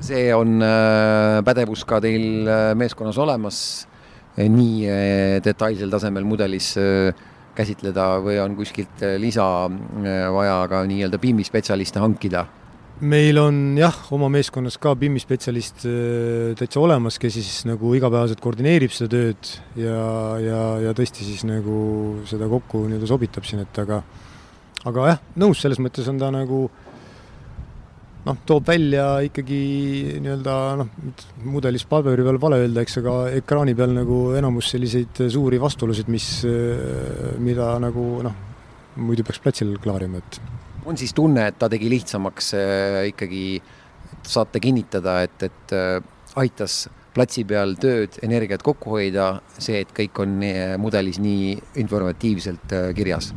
see 0.05 0.29
on 0.35 0.59
äh, 0.65 1.39
pädevus 1.45 1.85
ka 1.89 2.01
teil 2.03 2.47
äh, 2.47 2.73
meeskonnas 2.79 3.17
olemas, 3.17 3.63
nii 4.39 4.85
detailsel 5.43 5.89
tasemel 5.91 6.23
mudelis 6.23 6.69
käsitleda 7.57 8.05
või 8.23 8.37
on 8.39 8.53
kuskilt 8.55 9.01
lisa 9.19 9.43
vaja 10.31 10.61
ka 10.71 10.85
nii-öelda 10.87 11.19
BIM-i 11.19 11.43
spetsialiste 11.43 11.99
hankida? 11.99 12.45
Meil 12.99 13.37
on 13.39 13.77
jah, 13.79 13.95
oma 14.15 14.27
meeskonnas 14.31 14.75
ka 14.81 14.91
BIM-i 14.99 15.21
spetsialist 15.23 15.85
äh, 15.87 16.51
täitsa 16.59 16.81
olemas, 16.81 17.19
kes 17.21 17.37
siis 17.37 17.61
nagu 17.69 17.93
igapäevaselt 17.95 18.41
koordineerib 18.43 18.91
seda 18.95 19.13
tööd 19.13 19.53
ja, 19.79 20.01
ja, 20.43 20.59
ja 20.83 20.93
tõesti 20.97 21.27
siis 21.27 21.45
nagu 21.47 21.79
seda 22.29 22.49
kokku 22.51 22.83
nii-öelda 22.89 23.09
sobitab 23.09 23.47
siin, 23.47 23.63
et 23.63 23.81
aga 23.83 24.01
aga 24.89 25.09
jah, 25.13 25.25
nõus, 25.39 25.61
selles 25.63 25.79
mõttes 25.83 26.07
on 26.11 26.19
ta 26.19 26.31
nagu 26.33 26.65
noh, 28.27 28.37
toob 28.47 28.67
välja 28.67 29.07
ikkagi 29.27 29.63
nii-öelda 30.19 30.59
noh, 30.83 30.93
mudelis 31.47 31.87
paberi 31.87 32.25
peal 32.27 32.39
vale 32.41 32.61
öelda, 32.65 32.83
eks, 32.83 32.99
aga 32.99 33.17
ekraani 33.39 33.75
peal 33.79 33.95
nagu 33.95 34.21
enamus 34.39 34.73
selliseid 34.75 35.23
suuri 35.31 35.59
vastuolusid, 35.61 36.11
mis, 36.11 36.31
äh, 36.47 37.35
mida 37.39 37.77
nagu 37.79 38.09
noh, 38.27 38.39
muidu 38.99 39.23
peaks 39.23 39.39
platsil 39.43 39.77
klaarima, 39.79 40.19
et 40.19 40.41
on 40.89 40.97
siis 40.99 41.13
tunne, 41.15 41.47
et 41.49 41.57
ta 41.59 41.69
tegi 41.71 41.89
lihtsamaks 41.91 42.53
äh, 42.57 43.01
ikkagi, 43.13 43.43
saate 44.25 44.61
kinnitada, 44.63 45.19
et, 45.25 45.45
et 45.49 45.75
äh, 45.75 45.99
aitas 46.39 46.87
platsi 47.13 47.43
peal 47.47 47.75
tööd, 47.81 48.19
energiat 48.25 48.63
kokku 48.65 48.93
hoida, 48.97 49.31
see, 49.57 49.81
et 49.83 49.93
kõik 49.95 50.21
on 50.23 50.37
äh, 50.45 50.75
mudelis 50.81 51.21
nii 51.21 51.55
informatiivselt 51.85 52.77
kirjas? 52.97 53.33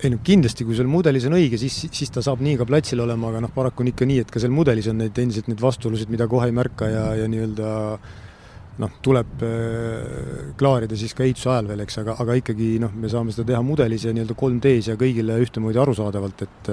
ei 0.00 0.08
no 0.08 0.16
kindlasti, 0.24 0.64
kui 0.64 0.72
seal 0.72 0.88
mudelis 0.88 1.26
on 1.28 1.34
õige, 1.36 1.58
siis, 1.60 1.74
siis 1.92 2.08
ta 2.08 2.22
saab 2.24 2.40
nii 2.40 2.54
ka 2.56 2.64
platsil 2.64 3.02
olema, 3.04 3.28
aga 3.28 3.42
noh, 3.44 3.50
paraku 3.52 3.84
on 3.84 3.90
ikka 3.90 4.06
nii, 4.08 4.22
et 4.24 4.30
ka 4.32 4.40
seal 4.40 4.54
mudelis 4.56 4.86
on 4.88 4.96
neid 4.96 5.18
endiselt 5.20 5.50
neid 5.50 5.60
vastuolusid, 5.60 6.08
mida 6.08 6.24
kohe 6.24 6.46
ei 6.48 6.54
märka 6.56 6.88
ja, 6.88 7.02
ja 7.20 7.26
nii-öelda 7.28 7.72
äh, 7.98 8.14
noh, 8.80 8.96
tuleb 9.04 9.42
äh, 9.44 10.52
klaarida 10.58 10.96
siis 10.98 11.14
ka 11.16 11.24
ehituse 11.26 11.50
ajal 11.52 11.70
veel, 11.70 11.84
eks, 11.84 11.98
aga, 12.02 12.16
aga 12.22 12.36
ikkagi 12.40 12.70
noh, 12.82 12.94
me 12.96 13.10
saame 13.12 13.34
seda 13.34 13.52
teha 13.52 13.60
mudelis 13.66 14.06
ja 14.06 14.14
nii-öelda 14.16 14.36
3D-s 14.38 14.90
ja 14.92 14.96
kõigile 15.00 15.38
ühtemoodi 15.44 15.80
arusaadavalt, 15.82 16.46
et 16.46 16.72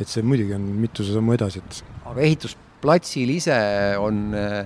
et 0.00 0.08
see 0.08 0.24
muidugi 0.26 0.54
on 0.56 0.64
mituse 0.82 1.12
sammu 1.14 1.34
edasi, 1.36 1.60
et. 1.62 1.80
aga 2.08 2.22
ehitusplatsil 2.26 3.30
ise 3.34 3.58
on 4.02 4.22
äh, 4.34 4.62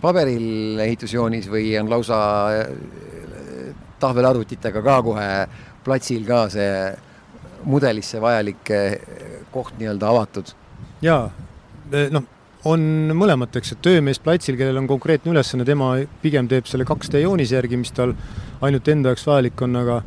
paberil 0.00 0.80
ehitusjoonis 0.84 1.48
või 1.50 1.72
on 1.80 1.90
lausa 1.90 2.18
äh, 2.54 3.70
tahvelarvutitega 4.00 4.84
ka 4.84 4.98
kohe 5.04 5.30
platsil 5.84 6.26
ka 6.28 6.44
see 6.52 6.74
mudelisse 7.68 8.20
vajalik 8.22 8.70
koht 9.52 9.74
nii-öelda 9.80 10.12
avatud? 10.14 10.52
jaa, 11.04 11.26
noh 12.12 12.28
on 12.68 12.82
mõlemat, 13.16 13.56
eks, 13.56 13.74
et 13.74 13.82
töömees 13.84 14.20
platsil, 14.22 14.58
kellel 14.58 14.80
on 14.82 14.88
konkreetne 14.90 15.32
ülesanne, 15.32 15.64
tema 15.68 15.94
pigem 16.22 16.48
teeb 16.50 16.68
selle 16.68 16.84
2D 16.88 17.22
joonise 17.22 17.56
järgi, 17.56 17.78
mis 17.80 17.94
tal 17.96 18.12
ainult 18.60 18.88
enda 18.92 19.14
jaoks 19.14 19.24
vajalik 19.28 19.64
on, 19.64 19.78
aga 19.80 20.02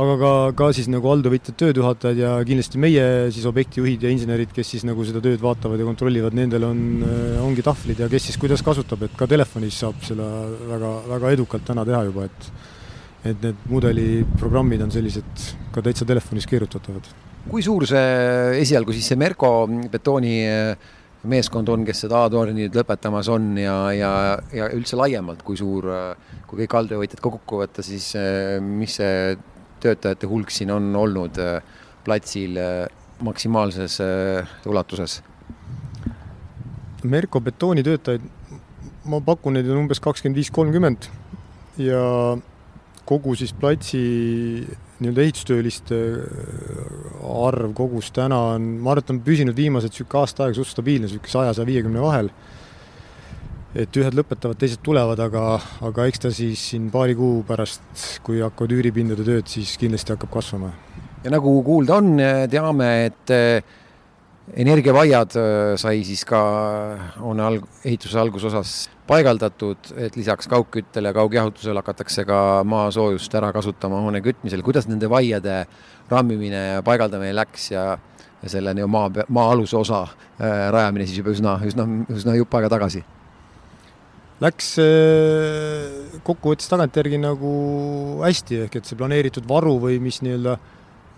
aga 0.00 0.14
ka, 0.18 0.32
ka 0.58 0.68
siis 0.74 0.88
nagu 0.90 1.08
alltöövõtjad, 1.12 1.56
tööjuhatajad 1.60 2.18
ja 2.20 2.32
kindlasti 2.46 2.80
meie 2.82 3.04
siis 3.34 3.46
objektijuhid 3.48 4.02
ja 4.04 4.12
insenerid, 4.12 4.52
kes 4.54 4.74
siis 4.74 4.84
nagu 4.86 5.04
seda 5.06 5.22
tööd 5.24 5.40
vaatavad 5.42 5.80
ja 5.80 5.86
kontrollivad, 5.88 6.36
nendel 6.36 6.66
on, 6.68 6.82
ongi 7.44 7.64
tahvlid 7.66 8.02
ja 8.04 8.10
kes 8.10 8.30
siis 8.30 8.40
kuidas 8.40 8.64
kasutab, 8.66 9.06
et 9.06 9.16
ka 9.18 9.28
telefonis 9.30 9.80
saab 9.82 10.02
seda 10.06 10.26
väga, 10.72 10.92
väga 11.14 11.32
edukalt 11.36 11.66
täna 11.70 11.86
teha 11.88 12.04
juba, 12.10 12.28
et 12.30 12.52
et 13.20 13.42
need 13.44 13.66
mudeliprogrammid 13.68 14.80
on 14.80 14.92
sellised 14.94 15.42
ka 15.74 15.82
täitsa 15.84 16.06
telefonis 16.08 16.46
keerutatavad. 16.48 17.04
kui 17.50 17.60
suur 17.60 17.84
see 17.88 18.62
esialgu 18.62 18.94
siis 18.96 19.10
see 19.12 19.18
Merko 19.20 19.68
betooni 19.92 20.38
meeskond 21.28 21.68
on, 21.68 21.84
kes 21.84 22.04
seda 22.06 22.24
A-torni 22.24 22.54
nüüd 22.56 22.76
lõpetamas 22.76 23.28
on 23.32 23.52
ja, 23.60 23.76
ja, 23.92 24.12
ja 24.56 24.68
üldse 24.72 24.96
laiemalt, 24.96 25.42
kui 25.44 25.58
suur, 25.60 25.88
kui 26.48 26.62
kõik 26.62 26.76
alltöövõtjad 26.78 27.20
kokku 27.24 27.60
võtta, 27.60 27.84
siis 27.84 28.12
mis 28.64 28.96
see 29.00 29.36
töötajate 29.80 30.28
hulk 30.28 30.52
siin 30.52 30.72
on 30.74 30.90
olnud 30.96 31.38
äh, 31.40 31.60
platsil 32.04 32.56
äh, 32.60 32.84
maksimaalses 33.24 33.98
ulatuses? 34.68 35.20
Merko 37.04 37.40
betoonitöötajaid, 37.40 38.24
ma 39.08 39.20
pakun, 39.24 39.56
neid 39.56 39.68
on 39.72 39.82
umbes 39.84 40.00
kakskümmend 40.04 40.36
viis, 40.36 40.50
kolmkümmend 40.52 41.08
ja 41.80 42.00
kogu 43.08 43.34
siis 43.38 43.52
platsi 43.56 44.02
nii-öelda 45.00 45.24
ehitustööliste 45.24 45.98
arv 47.46 47.74
kogus 47.76 48.10
täna 48.14 48.38
on, 48.54 48.66
ma 48.80 48.94
arvan, 48.94 49.04
et 49.04 49.12
on 49.14 49.20
püsinud 49.24 49.56
viimased 49.56 49.92
niisugune 49.92 50.22
aasta 50.22 50.46
aega 50.46 50.58
suht 50.60 50.72
stabiilne, 50.74 51.08
niisugune 51.08 51.32
saja, 51.32 51.54
saja 51.56 51.68
viiekümne 51.68 52.02
vahel 52.04 52.32
et 53.78 53.96
ühed 54.00 54.16
lõpetavad, 54.18 54.58
teised 54.58 54.82
tulevad, 54.82 55.20
aga, 55.22 55.44
aga 55.86 56.06
eks 56.10 56.24
ta 56.24 56.32
siis 56.34 56.62
siin 56.72 56.88
paari 56.90 57.14
kuu 57.18 57.44
pärast, 57.46 57.84
kui 58.26 58.40
hakkavad 58.42 58.74
üüripindade 58.74 59.26
tööd, 59.26 59.46
siis 59.50 59.76
kindlasti 59.78 60.16
hakkab 60.16 60.32
kasvama. 60.40 60.72
ja 61.24 61.30
nagu 61.30 61.52
kuulda 61.62 62.00
on, 62.00 62.16
teame, 62.50 62.90
et 63.06 63.34
energiavaiad 64.56 65.36
eh, 65.38 65.76
sai 65.80 66.02
siis 66.06 66.24
ka 66.28 66.40
hoone 67.20 67.44
alg-, 67.46 67.68
ehituse 67.84 68.18
algusosas 68.18 68.74
paigaldatud, 69.10 69.92
et 69.98 70.16
lisaks 70.16 70.48
kaugküttele 70.50 71.10
ja 71.10 71.16
kaugjahutusele 71.16 71.82
hakatakse 71.82 72.24
ka 72.28 72.40
maasoojust 72.64 73.34
ära 73.34 73.52
kasutama 73.52 74.02
hoone 74.04 74.22
kütmisel. 74.24 74.62
kuidas 74.62 74.88
nende 74.88 75.10
vaiade 75.10 75.64
rammimine 76.10 76.66
ja 76.76 76.82
paigaldamine 76.86 77.34
läks 77.34 77.70
ja 77.74 77.98
ja 78.40 78.48
selle 78.48 78.72
nii-öelda 78.74 78.88
maa, 78.88 79.24
maa-aluse 79.28 79.76
osa 79.76 80.02
äh, 80.02 80.70
rajamine 80.72 81.06
siis 81.06 81.18
juba 81.20 81.34
üsna, 81.34 81.58
üsna, 81.66 81.84
üsna 82.08 82.36
jupp 82.38 82.54
aega 82.56 82.70
tagasi 82.72 83.02
läks 84.40 84.70
äh, 84.80 86.20
kokkuvõttes 86.24 86.70
tagantjärgi 86.72 87.20
nagu 87.20 87.52
hästi, 88.24 88.64
ehk 88.66 88.80
et 88.80 88.88
see 88.88 88.96
planeeritud 88.96 89.48
varu 89.48 89.76
või 89.82 89.98
mis 90.02 90.22
nii-öelda 90.24 90.56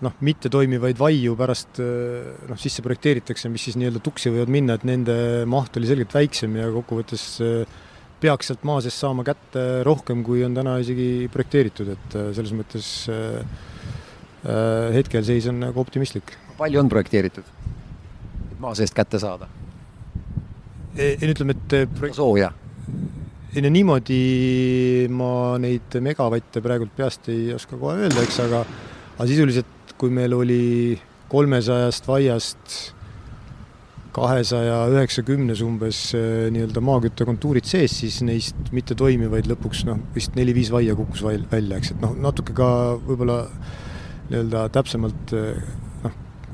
noh, 0.03 0.15
mittetoimivaid 0.25 0.99
vaiu 0.99 1.37
pärast 1.39 1.79
äh, 1.83 2.33
noh, 2.49 2.59
sisse 2.59 2.83
projekteeritakse, 2.85 3.51
mis 3.51 3.67
siis 3.67 3.77
nii-öelda 3.79 4.01
tuksi 4.03 4.31
võivad 4.33 4.51
minna, 4.53 4.77
et 4.77 4.85
nende 4.87 5.15
maht 5.49 5.79
oli 5.79 5.89
selgelt 5.89 6.13
väiksem 6.15 6.59
ja 6.59 6.69
kokkuvõttes 6.73 7.25
äh, 7.43 7.81
peaks 8.23 8.51
sealt 8.51 8.63
maa 8.67 8.83
seest 8.83 9.01
saama 9.03 9.25
kätte 9.27 9.65
rohkem, 9.87 10.23
kui 10.25 10.43
on 10.45 10.55
täna 10.55 10.77
isegi 10.79 11.27
projekteeritud, 11.31 11.89
et 11.91 12.13
selles 12.37 12.53
mõttes 12.55 12.87
hetkel 14.95 15.25
seis 15.27 15.49
on 15.51 15.59
nagu 15.59 15.79
optimistlik. 15.79 16.31
palju 16.55 16.79
on 16.79 16.91
projekteeritud, 16.91 17.43
et 17.43 18.61
maa 18.63 18.71
seest 18.79 18.95
kätte 18.95 19.19
saada? 19.19 19.49
ei, 20.95 21.17
ütleme, 21.19 21.57
et 21.57 21.75
projekt... 21.97 22.15
sooja 22.15 22.53
ei 23.53 23.61
no 23.61 23.69
niimoodi 23.75 24.21
ma 25.11 25.59
neid 25.61 25.99
megavatte 26.01 26.63
praegult 26.63 26.95
peast 26.95 27.27
ei 27.33 27.51
oska 27.53 27.75
kohe 27.77 28.05
öelda, 28.05 28.23
eks, 28.23 28.39
aga 28.47 28.63
aga 29.13 29.27
sisuliselt, 29.29 29.82
kui 30.03 30.11
meil 30.11 30.33
oli 30.35 30.97
kolmesajast 31.31 32.07
vaiast 32.09 32.73
kahesaja 34.13 34.81
üheksakümnes 34.91 35.61
umbes 35.63 35.99
eh, 36.17 36.49
nii-öelda 36.51 36.83
maaküttekontuurid 36.83 37.69
sees, 37.69 37.95
siis 38.03 38.19
neist 38.27 38.73
mittetoimivaid 38.75 39.47
lõpuks 39.47 39.85
noh, 39.87 40.01
vist 40.13 40.35
neli-viis 40.35 40.73
vaia 40.75 40.97
kukkus 40.99 41.23
välja, 41.23 41.79
eks, 41.79 41.93
et 41.95 42.03
noh, 42.03 42.17
natuke 42.19 42.51
ka 42.57 42.67
võib-olla 43.07 43.39
nii-öelda 44.27 44.67
täpsemalt 44.75 45.33
eh, 45.39 45.63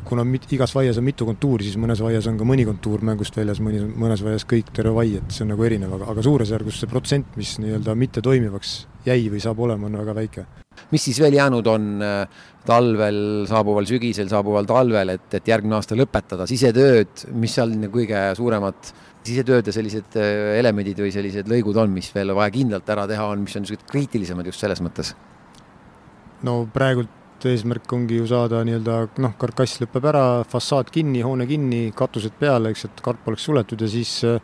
kuna 0.10 0.24
mit, 0.26 0.46
igas 0.54 0.72
vaias 0.78 1.02
on 1.02 1.06
mitu 1.10 1.26
kontuuri, 1.26 1.66
siis 1.66 1.82
mõnes 1.82 2.06
vaias 2.06 2.30
on 2.30 2.38
ka 2.38 2.46
mõni 2.48 2.70
kontuur 2.70 3.02
mängust 3.06 3.36
väljas, 3.38 3.60
mõni, 3.66 3.82
mõnes 3.90 4.22
vaias 4.26 4.46
kõik 4.50 4.70
terve 4.78 4.94
vai, 4.96 5.10
et 5.20 5.34
see 5.34 5.44
on 5.46 5.54
nagu 5.56 5.66
erinev, 5.66 5.98
aga, 5.98 6.14
aga 6.14 6.26
suurusjärgus 6.26 6.80
see 6.82 6.90
protsent, 6.94 7.34
mis 7.40 7.58
nii-öelda 7.62 7.98
mitte 7.98 8.24
toimivaks 8.26 8.78
jäi 9.06 9.28
või 9.32 9.42
saab 9.44 9.60
olema, 9.66 9.88
on 9.88 10.00
väga 10.02 10.16
väike. 10.16 10.46
mis 10.92 11.04
siis 11.04 11.20
veel 11.22 11.36
jäänud 11.36 11.68
on 11.68 12.02
äh, 12.02 12.46
talvel, 12.66 13.46
saabuval 13.50 13.86
sügisel, 13.86 14.30
saabuval 14.30 14.66
talvel, 14.66 15.16
et, 15.16 15.28
et 15.34 15.48
järgmine 15.48 15.76
aasta 15.76 15.96
lõpetada, 15.96 16.48
sisetööd, 16.48 17.28
mis 17.34 17.54
seal 17.54 17.76
kõige 17.92 18.22
suuremad 18.38 18.92
sisetööde 19.26 19.74
sellised 19.76 20.18
äh, 20.20 20.58
elemendid 20.60 21.00
või 21.04 21.12
sellised 21.14 21.50
lõigud 21.52 21.78
on, 21.82 21.92
mis 21.94 22.12
veel 22.16 22.34
vaja 22.36 22.54
kindlalt 22.56 22.90
ära 22.90 23.06
teha 23.10 23.28
on, 23.34 23.44
mis 23.44 23.56
on 23.58 23.66
niisugused 23.66 23.90
kriitilisemad 23.92 24.48
just 24.50 24.64
selles 24.64 24.82
mõttes? 24.84 25.14
no 26.48 26.62
praegult 26.72 27.46
eesmärk 27.50 27.92
ongi 27.96 28.20
ju 28.20 28.28
saada 28.28 28.62
nii-öelda 28.68 28.96
noh, 29.24 29.36
karkass 29.40 29.82
lõpeb 29.84 30.08
ära, 30.12 30.24
fassaad 30.48 30.92
kinni, 30.92 31.22
hoone 31.24 31.48
kinni, 31.48 31.90
katused 31.96 32.36
peale, 32.40 32.74
eks, 32.74 32.88
et 32.88 33.04
karp 33.04 33.28
oleks 33.28 33.48
suletud 33.48 33.84
ja 33.84 33.92
siis 33.92 34.14
äh, 34.28 34.40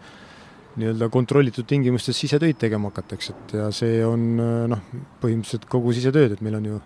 nii-öelda 0.80 1.10
kontrollitud 1.14 1.68
tingimustes 1.70 2.18
sisetöid 2.20 2.60
tegema 2.60 2.92
hakata, 2.92 3.18
eks, 3.18 3.32
et 3.32 3.56
ja 3.60 3.70
see 3.76 4.00
on 4.06 4.26
äh, 4.42 4.54
noh, 4.72 4.84
põhimõtteliselt 5.22 5.68
kogu 5.72 5.94
sisetööd, 5.96 6.36
et 6.36 6.44
meil 6.46 6.60
on 6.60 6.70
ju 6.74 6.82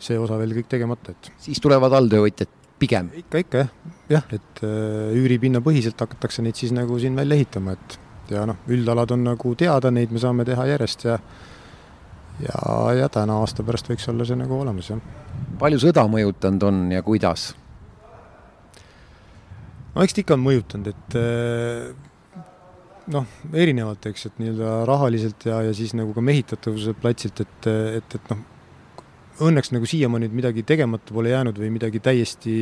see 0.00 0.18
osa 0.20 0.38
veel 0.40 0.54
kõik 0.56 0.68
tegemata, 0.72 1.14
et. 1.14 1.32
siis 1.44 1.60
tulevad 1.62 1.94
alltöövõtjad 1.96 2.58
pigem? 2.80 3.10
ikka, 3.22 3.44
ikka 3.44 3.64
jah, 3.64 3.72
jah, 4.16 4.28
et 4.36 4.62
äh, 4.66 5.14
üüripinna 5.20 5.64
põhiselt 5.64 6.00
hakatakse 6.00 6.44
neid 6.44 6.60
siis 6.60 6.74
nagu 6.76 6.98
siin 7.00 7.16
välja 7.18 7.40
ehitama, 7.40 7.76
et 7.76 7.98
ja 8.30 8.44
noh, 8.48 8.60
üldalad 8.70 9.16
on 9.16 9.24
nagu 9.32 9.54
teada, 9.58 9.92
neid 9.94 10.12
me 10.14 10.22
saame 10.22 10.46
teha 10.48 10.68
järjest 10.74 11.08
ja 11.08 11.18
ja, 12.40 12.60
ja 12.96 13.08
täna 13.12 13.40
aasta 13.42 13.64
pärast 13.66 13.90
võiks 13.90 14.06
olla 14.12 14.26
see 14.28 14.38
nagu 14.38 14.56
olemas, 14.60 14.92
jah. 14.92 15.00
palju 15.60 15.80
sõda 15.82 16.06
mõjutanud 16.10 16.68
on 16.68 16.84
ja 16.94 17.02
kuidas? 17.06 17.50
no 19.94 20.04
eks 20.04 20.16
ta 20.16 20.24
ikka 20.24 20.38
on 20.38 20.44
mõjutanud, 20.46 20.92
et 20.94 21.18
eh, 21.20 22.09
noh, 23.10 23.26
erinevalt, 23.56 24.06
eks, 24.10 24.28
et 24.30 24.40
nii-öelda 24.40 24.72
rahaliselt 24.88 25.46
ja, 25.48 25.60
ja 25.66 25.74
siis 25.76 25.94
nagu 25.98 26.14
ka 26.16 26.24
mehitatavuse 26.24 26.94
platsilt, 27.00 27.42
et, 27.44 27.70
et, 28.00 28.16
et 28.18 28.30
noh, 28.32 28.44
õnneks 29.46 29.72
nagu 29.72 29.88
siiamaani 29.88 30.28
midagi 30.32 30.64
tegemata 30.68 31.14
pole 31.16 31.32
jäänud 31.32 31.58
või 31.58 31.72
midagi 31.72 32.02
täiesti 32.04 32.54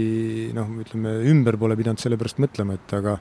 noh, 0.56 0.70
ütleme 0.84 1.18
ümber 1.30 1.58
pole 1.60 1.76
pidanud 1.78 2.00
selle 2.02 2.18
pärast 2.20 2.40
mõtlema, 2.42 2.78
et 2.78 2.96
aga 2.98 3.18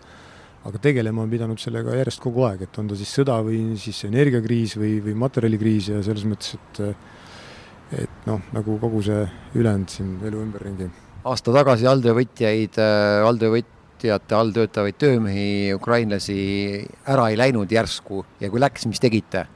aga 0.67 0.81
tegelema 0.83 1.23
on 1.23 1.31
pidanud 1.31 1.61
sellega 1.61 1.95
järjest 1.95 2.19
kogu 2.19 2.43
aeg, 2.47 2.65
et 2.65 2.79
on 2.81 2.89
ta 2.89 2.97
siis 2.99 3.11
sõda 3.15 3.37
või 3.45 3.77
siis 3.79 4.01
energiakriis 4.09 4.75
või, 4.79 4.97
või 5.05 5.13
materjalikriis 5.21 5.93
ja 5.93 6.01
selles 6.05 6.27
mõttes, 6.27 6.57
et 6.57 6.83
et 8.03 8.25
noh, 8.27 8.41
nagu 8.51 8.73
kogu 8.81 8.99
see 9.05 9.21
ülejäänud 9.55 9.93
siin 9.93 10.09
elu 10.27 10.41
ümberringi. 10.43 10.89
aasta 11.23 11.53
tagasi 11.55 11.87
alltöövõtjaid, 11.87 12.79
alltöövõtjate 13.97 14.35
all 14.35 14.53
töötavaid 14.53 14.97
töömehi, 14.97 15.73
ukrainlasi 15.73 16.85
ära 17.07 17.29
ei 17.31 17.37
läinud 17.37 17.71
järsku 17.71 18.25
ja 18.39 18.49
kui 18.49 18.59
läks, 18.59 18.85
mis 18.85 18.99
tegite? 18.99 19.47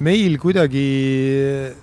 meil 0.00 0.38
kuidagi 0.38 1.74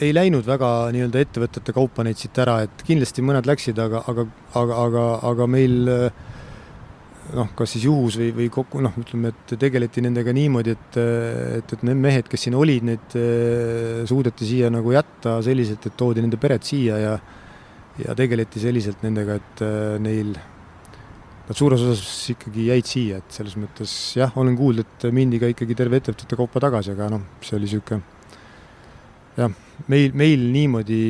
ei 0.00 0.12
läinud 0.14 0.46
väga 0.46 0.90
nii-öelda 0.94 1.20
ettevõtete 1.20 1.72
kaupa 1.76 2.02
neid 2.02 2.16
siit 2.16 2.38
ära, 2.40 2.62
et 2.64 2.82
kindlasti 2.86 3.20
mõned 3.20 3.44
läksid, 3.44 3.76
aga, 3.78 4.00
aga, 4.08 4.24
aga, 4.56 4.76
aga, 4.86 5.02
aga 5.28 5.46
meil 5.46 5.90
noh, 7.36 7.50
kas 7.54 7.74
siis 7.74 7.84
juhus 7.84 8.16
või, 8.16 8.30
või 8.32 8.48
kokku 8.48 8.80
noh, 8.80 8.96
ütleme, 8.96 9.34
et 9.34 9.52
tegeleti 9.60 10.00
nendega 10.00 10.32
niimoodi, 10.32 10.72
et, 10.72 10.96
et, 11.58 11.74
et 11.76 11.84
need 11.84 12.00
mehed, 12.00 12.30
kes 12.32 12.46
siin 12.46 12.56
olid, 12.56 12.86
need 12.88 13.18
eh, 13.20 14.00
suudeti 14.08 14.48
siia 14.48 14.72
nagu 14.72 14.96
jätta 14.96 15.36
selliselt, 15.44 15.84
et 15.84 16.00
toodi 16.00 16.24
nende 16.24 16.40
pered 16.40 16.64
siia 16.64 16.96
ja 17.04 17.20
ja 18.00 18.14
tegeleti 18.16 18.62
selliselt 18.62 19.02
nendega, 19.04 19.36
et 19.36 19.62
eh, 19.66 19.98
neil 20.00 20.32
nad 21.50 21.58
suures 21.58 21.82
osas 21.82 22.30
ikkagi 22.36 22.68
jäid 22.70 22.86
siia, 22.86 23.20
et 23.20 23.34
selles 23.34 23.56
mõttes 23.58 23.92
jah, 24.16 24.32
olen 24.38 24.54
kuulnud, 24.58 24.86
et 24.86 25.10
mindi 25.14 25.42
ka 25.42 25.50
ikkagi 25.50 25.76
terve 25.78 25.98
ettevõtete 25.98 26.38
kaupa 26.38 26.62
tagasi, 26.62 26.94
aga 26.94 27.10
noh, 27.16 27.26
see 27.42 27.58
oli 27.58 27.66
niisugune 27.66 28.18
jah, 29.36 29.54
meil, 29.90 30.12
meil 30.14 30.50
niimoodi 30.54 31.00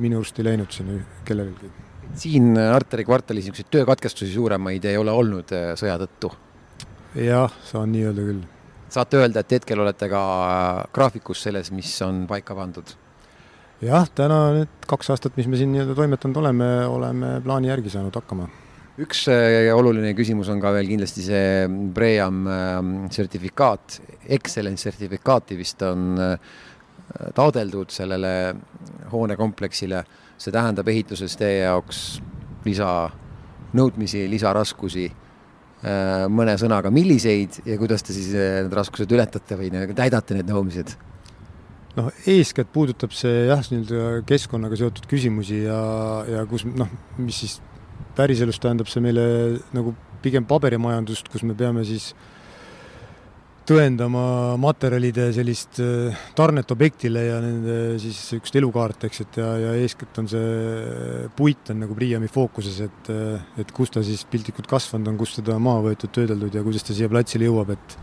minu 0.00 0.20
arust 0.20 0.40
ei 0.40 0.50
läinud 0.50 0.74
siin 0.74 1.00
kellelgi 1.24 1.70
siin 2.18 2.58
Arteri 2.58 3.04
kvartalis 3.04 3.44
niisuguseid 3.44 3.70
töökatkestusi 3.70 4.32
suuremaid 4.32 4.84
ei 4.84 4.96
ole 4.98 5.12
olnud 5.14 5.52
äh, 5.54 5.72
sõja 5.78 5.96
tõttu? 6.00 6.32
jah, 7.14 7.52
saan 7.66 7.92
nii 7.92 8.06
öelda 8.08 8.24
küll. 8.26 8.40
saate 8.90 9.20
öelda, 9.20 9.42
et 9.42 9.54
hetkel 9.58 9.82
olete 9.82 10.08
ka 10.10 10.22
äh, 10.46 10.80
graafikus 10.94 11.42
selles, 11.46 11.70
mis 11.74 11.92
on 12.06 12.24
paika 12.30 12.56
pandud? 12.58 12.94
jah, 13.84 14.08
täna 14.14 14.40
need 14.58 14.88
kaks 14.90 15.12
aastat, 15.14 15.36
mis 15.38 15.48
me 15.50 15.60
siin 15.60 15.72
nii-öelda 15.74 15.96
toimetanud 15.98 16.42
oleme, 16.42 16.70
oleme 16.86 17.36
plaani 17.44 17.70
järgi 17.70 17.94
saanud 17.94 18.16
hakkama. 18.16 18.48
Üks 19.00 19.26
äh, 19.32 19.70
oluline 19.74 20.12
küsimus 20.18 20.50
on 20.52 20.60
ka 20.62 20.72
veel 20.76 20.88
kindlasti 20.90 21.24
see 21.24 21.68
BREEAM 21.96 22.42
sertifikaat, 23.12 24.00
Excellence 24.28 24.84
sertifikaati 24.88 25.58
vist 25.58 25.82
on 25.86 26.20
taodeldud 27.34 27.90
sellele 27.90 28.54
hoonekompleksile, 29.10 30.04
see 30.38 30.52
tähendab 30.54 30.88
ehituses 30.92 31.34
teie 31.38 31.64
jaoks 31.64 32.20
lisanõudmisi, 32.66 34.24
lisaraskusi 34.30 35.06
äh, 35.10 36.26
mõne 36.32 36.56
sõnaga, 36.60 36.92
milliseid 36.94 37.62
ja 37.66 37.78
kuidas 37.80 38.04
te 38.06 38.16
siis 38.16 38.32
need 38.34 38.74
raskused 38.76 39.10
ületate 39.12 39.58
või 39.60 39.72
täidate 39.96 40.38
need 40.38 40.50
nõudmised? 40.50 40.96
noh, 41.96 42.06
eeskätt 42.30 42.68
puudutab 42.70 43.10
see 43.16 43.48
jah, 43.48 43.64
nii-öelda 43.66 44.20
keskkonnaga 44.28 44.78
seotud 44.78 45.08
küsimusi 45.10 45.64
ja, 45.64 45.80
ja 46.28 46.44
kus 46.48 46.62
noh, 46.68 46.88
mis 47.18 47.40
siis 47.42 47.56
päriselus 48.16 48.60
tähendab 48.62 48.90
see 48.90 49.02
meile 49.04 49.24
nagu 49.76 49.94
pigem 50.22 50.44
paberimajandust, 50.48 51.30
kus 51.32 51.44
me 51.46 51.56
peame 51.56 51.84
siis 51.88 52.12
tõendama 53.70 54.56
materjalide 54.58 55.28
sellist 55.34 55.78
äh, 55.84 56.16
tarnet 56.36 56.72
objektile 56.74 57.22
ja 57.26 57.36
nende 57.44 57.76
siis 58.02 58.18
niisugust 58.18 58.56
elukaart, 58.58 59.06
eks, 59.06 59.22
et 59.26 59.38
ja, 59.40 59.50
ja 59.64 59.74
eeskätt 59.78 60.18
on 60.22 60.30
see 60.30 61.28
puit 61.36 61.70
on 61.70 61.84
nagu 61.84 61.94
Priiami 61.96 62.30
fookuses, 62.32 62.80
et 62.88 63.12
et 63.60 63.76
kus 63.76 63.92
ta 63.94 64.02
siis 64.06 64.24
piltlikult 64.30 64.68
kasvanud 64.70 65.12
on, 65.12 65.20
kust 65.20 65.38
teda 65.38 65.58
maha 65.62 65.84
võetud, 65.90 66.12
töödeldud 66.16 66.56
ja 66.56 66.64
kuidas 66.66 66.86
ta 66.86 66.96
siia 66.96 67.10
platsile 67.12 67.46
jõuab, 67.46 67.76
et 67.76 67.96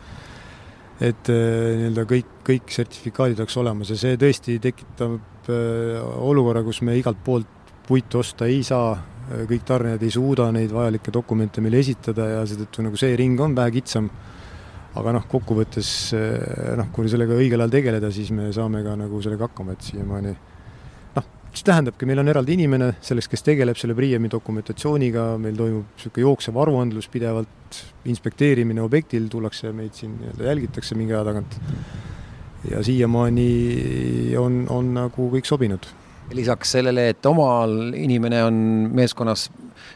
et 0.98 1.30
äh, 1.30 1.76
nii-öelda 1.78 2.08
kõik, 2.10 2.32
kõik 2.48 2.74
sertifikaadid 2.74 3.44
oleks 3.44 3.58
olemas. 3.62 3.92
Ja 3.94 4.00
see 4.00 4.18
tõesti 4.20 4.58
tekitab 4.62 5.50
äh, 5.52 6.00
olukorra, 6.02 6.64
kus 6.66 6.82
me 6.86 6.98
igalt 6.98 7.20
poolt 7.26 7.52
puitu 7.88 8.22
osta 8.24 8.48
ei 8.50 8.64
saa, 8.68 8.96
kõik 9.28 9.66
tarnijad 9.68 10.04
ei 10.04 10.12
suuda 10.14 10.48
neid 10.56 10.72
vajalikke 10.72 11.12
dokumente 11.14 11.64
meile 11.64 11.82
esitada 11.84 12.30
ja 12.32 12.44
seetõttu 12.48 12.86
nagu 12.86 13.00
see 13.00 13.16
ring 13.20 13.40
on 13.44 13.56
vähe 13.58 13.74
kitsam. 13.80 14.10
aga 14.98 15.12
noh, 15.14 15.26
kokkuvõttes 15.30 15.90
äh, 16.18 16.76
noh, 16.80 16.88
kui 16.96 17.10
sellega 17.12 17.36
õigel 17.38 17.62
ajal 17.62 17.74
tegeleda, 17.76 18.10
siis 18.12 18.32
me 18.34 18.48
saame 18.56 18.80
ka 18.82 18.96
nagu 18.98 19.20
sellega 19.22 19.46
hakkama, 19.46 19.76
et 19.76 19.90
siiamaani 19.92 20.32
noh, 21.18 21.28
mis 21.52 21.66
tähendabki, 21.68 22.08
meil 22.10 22.24
on 22.24 22.32
eraldi 22.32 22.56
inimene 22.58 22.88
selleks, 23.06 23.28
kes 23.30 23.46
tegeleb 23.46 23.78
selle 23.78 23.94
Priiemi 24.00 24.32
dokumentatsiooniga, 24.32 25.28
meil 25.44 25.60
toimub 25.60 25.92
niisugune 25.92 26.26
jooksev 26.26 26.58
aruandlus 26.64 27.12
pidevalt, 27.14 27.84
inspekteerimine 28.10 28.82
objektil, 28.82 29.30
tullakse 29.30 29.70
meid 29.76 29.94
siin 29.94 30.18
nii-öelda 30.18 30.50
jälgitakse 30.50 30.98
mingi 30.98 31.14
aja 31.14 31.28
tagant. 31.30 31.60
ja 32.72 32.82
siiamaani 32.84 34.34
on, 34.40 34.64
on 34.74 34.94
nagu 34.98 35.30
kõik 35.36 35.46
sobinud 35.46 35.86
lisaks 36.36 36.74
sellele, 36.78 37.10
et 37.14 37.26
omal 37.30 37.94
inimene 37.96 38.42
on 38.48 38.58
meeskonnas 38.96 39.48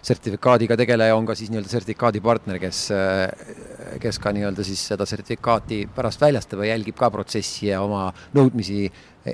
sertifikaadiga 0.05 0.77
tegeleja, 0.79 1.15
on 1.17 1.27
ka 1.27 1.35
siis 1.37 1.51
nii-öelda 1.51 1.71
sertifikaadipartner, 1.71 2.59
kes, 2.61 2.83
kes 4.01 4.19
ka 4.21 4.33
nii-öelda 4.35 4.65
siis 4.65 4.83
seda 4.93 5.07
sertifikaati 5.09 5.83
pärast 5.95 6.21
väljastab 6.23 6.63
ja 6.63 6.71
jälgib 6.71 6.97
ka 6.99 7.11
protsessi 7.13 7.69
ja 7.71 7.81
oma 7.83 8.07
nõudmisi 8.37 8.85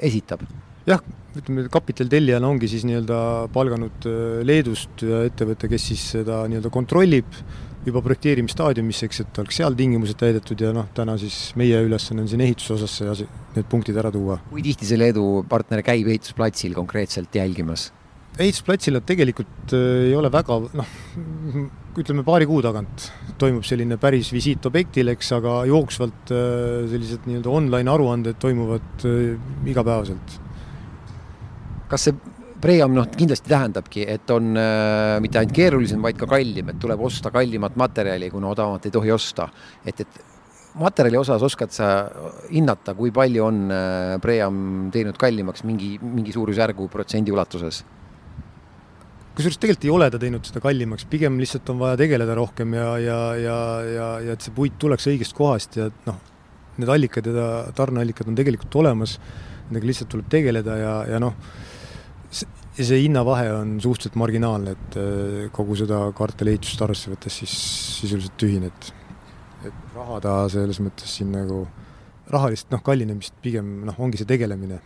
esitab. 0.01 0.43
jah, 0.87 1.01
ütleme 1.37 1.67
kapitaltellijana 1.71 2.47
ongi 2.47 2.69
siis 2.71 2.85
nii-öelda 2.87 3.19
palganud 3.53 4.09
Leedust 4.47 5.03
ettevõte, 5.03 5.69
kes 5.71 5.87
siis 5.91 6.05
seda 6.15 6.43
nii-öelda 6.49 6.71
kontrollib 6.73 7.39
juba 7.87 8.01
projekteerimisstaadiumis, 8.05 9.03
eks, 9.07 9.21
et 9.23 9.39
oleks 9.41 9.59
seal 9.61 9.75
tingimused 9.77 10.19
täidetud 10.19 10.59
ja 10.61 10.73
noh, 10.75 10.89
täna 10.95 11.15
siis 11.19 11.53
meie 11.59 11.79
ülesanne 11.85 12.25
on 12.25 12.31
siin 12.31 12.43
ehituse 12.43 12.75
osas 12.75 13.23
need 13.55 13.69
punktid 13.71 13.97
ära 13.99 14.11
tuua. 14.13 14.39
kui 14.51 14.65
tihti 14.65 14.87
see 14.89 14.99
Leedu 14.99 15.45
partner 15.49 15.83
käib 15.85 16.09
ehitusplatsil 16.11 16.75
konkreetselt 16.77 17.35
jälgimas? 17.35 17.91
ehitusplatsil 18.37 18.97
nad 18.97 19.05
tegelikult 19.07 19.73
äh, 19.73 20.09
ei 20.09 20.15
ole 20.17 20.31
väga 20.33 20.59
noh, 20.77 20.91
ütleme 21.97 22.25
paari 22.27 22.47
kuu 22.49 22.59
tagant 22.65 23.07
toimub 23.41 23.65
selline 23.65 23.97
päris 24.01 24.29
visiit 24.33 24.65
objektile, 24.69 25.15
eks, 25.17 25.31
aga 25.37 25.59
jooksvalt 25.69 26.33
äh, 26.35 26.85
sellised 26.91 27.25
nii-öelda 27.29 27.53
online 27.53 27.93
aruanded 27.93 28.41
toimuvad 28.41 29.07
äh, 29.07 29.37
igapäevaselt. 29.69 30.39
kas 31.87 32.09
see 32.09 32.17
Pream 32.61 32.95
noh, 32.97 33.05
kindlasti 33.13 33.51
tähendabki, 33.51 34.05
et 34.09 34.31
on 34.33 34.55
äh, 34.57 35.17
mitte 35.21 35.37
ainult 35.37 35.53
keerulisem, 35.53 36.01
vaid 36.01 36.17
ka 36.17 36.25
kallim, 36.29 36.71
et 36.71 36.79
tuleb 36.81 37.03
osta 37.05 37.29
kallimat 37.33 37.75
materjali, 37.77 38.31
kuna 38.33 38.49
odavamat 38.49 38.87
ei 38.87 38.95
tohi 38.95 39.13
osta. 39.13 39.49
et, 39.85 40.01
et 40.01 40.17
materjali 40.77 41.17
osas 41.17 41.43
oskad 41.45 41.73
sa 41.73 41.91
hinnata, 42.49 42.95
kui 42.97 43.11
palju 43.13 43.45
on 43.45 43.61
äh, 43.73 44.15
Pream 44.23 44.89
teinud 44.93 45.17
kallimaks 45.21 45.63
mingi, 45.67 45.95
mingi 46.01 46.33
suurusjärgu 46.35 46.89
protsendi 46.93 47.33
ulatuses? 47.33 47.83
kusjuures 49.37 49.59
tegelikult 49.61 49.85
ei 49.85 49.91
ole 49.93 50.05
ta 50.09 50.17
teinud 50.17 50.47
seda 50.49 50.61
kallimaks, 50.63 51.05
pigem 51.11 51.35
lihtsalt 51.37 51.69
on 51.69 51.77
vaja 51.83 51.97
tegeleda 51.99 52.33
rohkem 52.39 52.71
ja, 52.73 52.87
ja, 52.97 53.19
ja, 53.37 53.57
ja, 53.85 54.07
ja 54.25 54.33
et 54.33 54.41
see 54.41 54.53
puit 54.55 54.79
tuleks 54.81 55.05
õigest 55.11 55.35
kohast 55.37 55.77
ja 55.77 55.91
noh, 56.07 56.17
need 56.81 56.89
allikad 56.89 57.29
ja 57.29 57.47
tarneallikad 57.77 58.31
on 58.31 58.37
tegelikult 58.37 58.79
olemas, 58.81 59.17
nendega 59.67 59.91
lihtsalt 59.91 60.09
tuleb 60.09 60.31
tegeleda 60.33 60.79
ja, 60.81 60.95
ja 61.13 61.21
noh, 61.21 61.37
see 62.31 63.01
hinnavahe 63.05 63.49
on 63.55 63.77
suhteliselt 63.81 64.17
marginaalne, 64.19 64.75
et 64.75 64.97
äh, 64.99 65.47
kogu 65.53 65.77
seda 65.79 66.03
kvartali 66.15 66.53
ehitust 66.53 66.81
arvesse 66.85 67.11
võttes 67.11 67.39
siis 67.41 67.55
sisuliselt 68.01 68.37
tühine, 68.39 68.71
et 68.71 68.93
et 69.65 69.95
raha 69.95 70.19
ta 70.21 70.33
selles 70.53 70.77
mõttes 70.85 71.15
siin 71.17 71.31
nagu, 71.33 71.63
rahalist 72.29 72.69
noh, 72.71 72.83
kallinemist 72.85 73.33
pigem 73.41 73.81
noh, 73.87 73.97
ongi 73.97 74.19
see 74.19 74.29
tegelemine. 74.29 74.77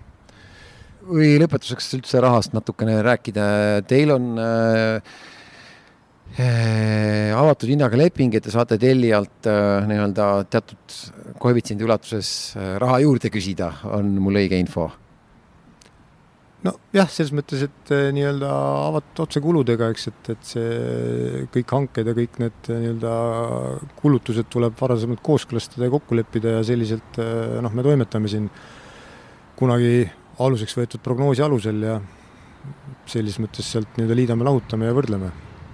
või 1.01 1.33
lõpetuseks 1.41 1.95
üldse 1.97 2.21
rahast 2.21 2.53
natukene 2.53 2.99
rääkida, 3.01 3.43
teil 3.89 4.13
on 4.13 4.37
äh, 4.39 5.01
äh 6.39 7.35
avatud 7.35 7.73
hinnaga 7.73 7.97
leping, 7.97 8.35
et 8.35 8.45
te 8.45 8.53
saate 8.53 8.77
tellijalt 8.79 9.49
äh, 9.49 9.83
nii-öelda 9.89 10.27
teatud 10.53 10.97
koefitsiendi 11.41 11.83
ulatuses 11.83 12.53
raha 12.55 13.01
juurde 13.01 13.33
küsida, 13.33 13.73
on 13.91 14.13
mul 14.21 14.39
õige 14.45 14.61
info? 14.61 14.91
Nojah, 16.65 17.09
selles 17.09 17.31
mõttes, 17.35 17.63
et 17.65 17.91
eh, 17.93 18.07
nii-öelda 18.15 18.49
avatud 18.87 19.23
otsekuludega, 19.25 19.89
eks, 19.93 20.07
et, 20.11 20.31
et 20.35 20.49
see 20.53 21.43
kõik 21.53 21.75
hanked 21.77 22.09
ja 22.11 22.15
kõik 22.17 22.39
need 22.43 22.69
eh, 22.69 22.81
nii-öelda 22.85 23.13
kulutused 24.01 24.49
tuleb 24.53 24.77
varasemalt 24.79 25.23
kooskõlastada 25.25 25.87
ja 25.87 25.93
kokku 25.93 26.17
leppida 26.17 26.57
ja 26.59 26.65
selliselt 26.67 27.21
eh, 27.21 27.59
noh, 27.65 27.73
me 27.73 27.85
toimetame 27.85 28.31
siin 28.31 28.49
kunagi 29.59 30.05
aluseks 30.41 30.77
võetud 30.77 31.03
prognoosi 31.05 31.45
alusel 31.45 31.81
ja 31.85 31.99
selles 33.09 33.39
mõttes 33.41 33.65
sealt 33.73 33.97
nii-öelda 33.97 34.19
liidame-lahutame 34.19 34.89
ja 34.89 34.97
võrdleme. 34.97 35.31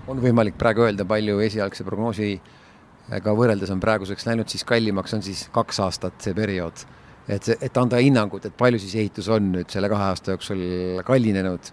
on 0.08 0.22
võimalik 0.24 0.56
praegu 0.60 0.86
öelda, 0.88 1.04
palju 1.08 1.42
esialgse 1.44 1.84
prognoosiga 1.84 3.34
võrreldes 3.36 3.72
on 3.76 3.84
praeguseks 3.84 4.28
läinud 4.28 4.48
siis 4.48 4.64
kallimaks, 4.68 5.14
on 5.18 5.26
siis 5.26 5.50
kaks 5.52 5.84
aastat 5.84 6.24
see 6.24 6.36
periood 6.38 6.88
et 7.28 7.50
et 7.62 7.78
anda 7.78 8.00
hinnangut, 8.02 8.46
et 8.46 8.56
palju 8.58 8.80
siis 8.80 8.96
ehitus 8.96 9.28
on 9.34 9.52
nüüd 9.52 9.72
selle 9.72 9.90
kahe 9.92 10.12
aasta 10.12 10.36
jooksul 10.36 10.62
kallinenud. 11.08 11.72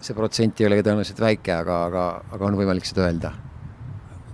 see 0.00 0.14
protsent 0.14 0.60
ei 0.60 0.66
ole 0.68 0.82
tõenäoliselt 0.82 1.20
väike, 1.20 1.52
aga, 1.54 1.76
aga, 1.88 2.06
aga 2.36 2.46
on 2.46 2.58
võimalik 2.58 2.86
seda 2.86 3.06
öelda? 3.06 3.32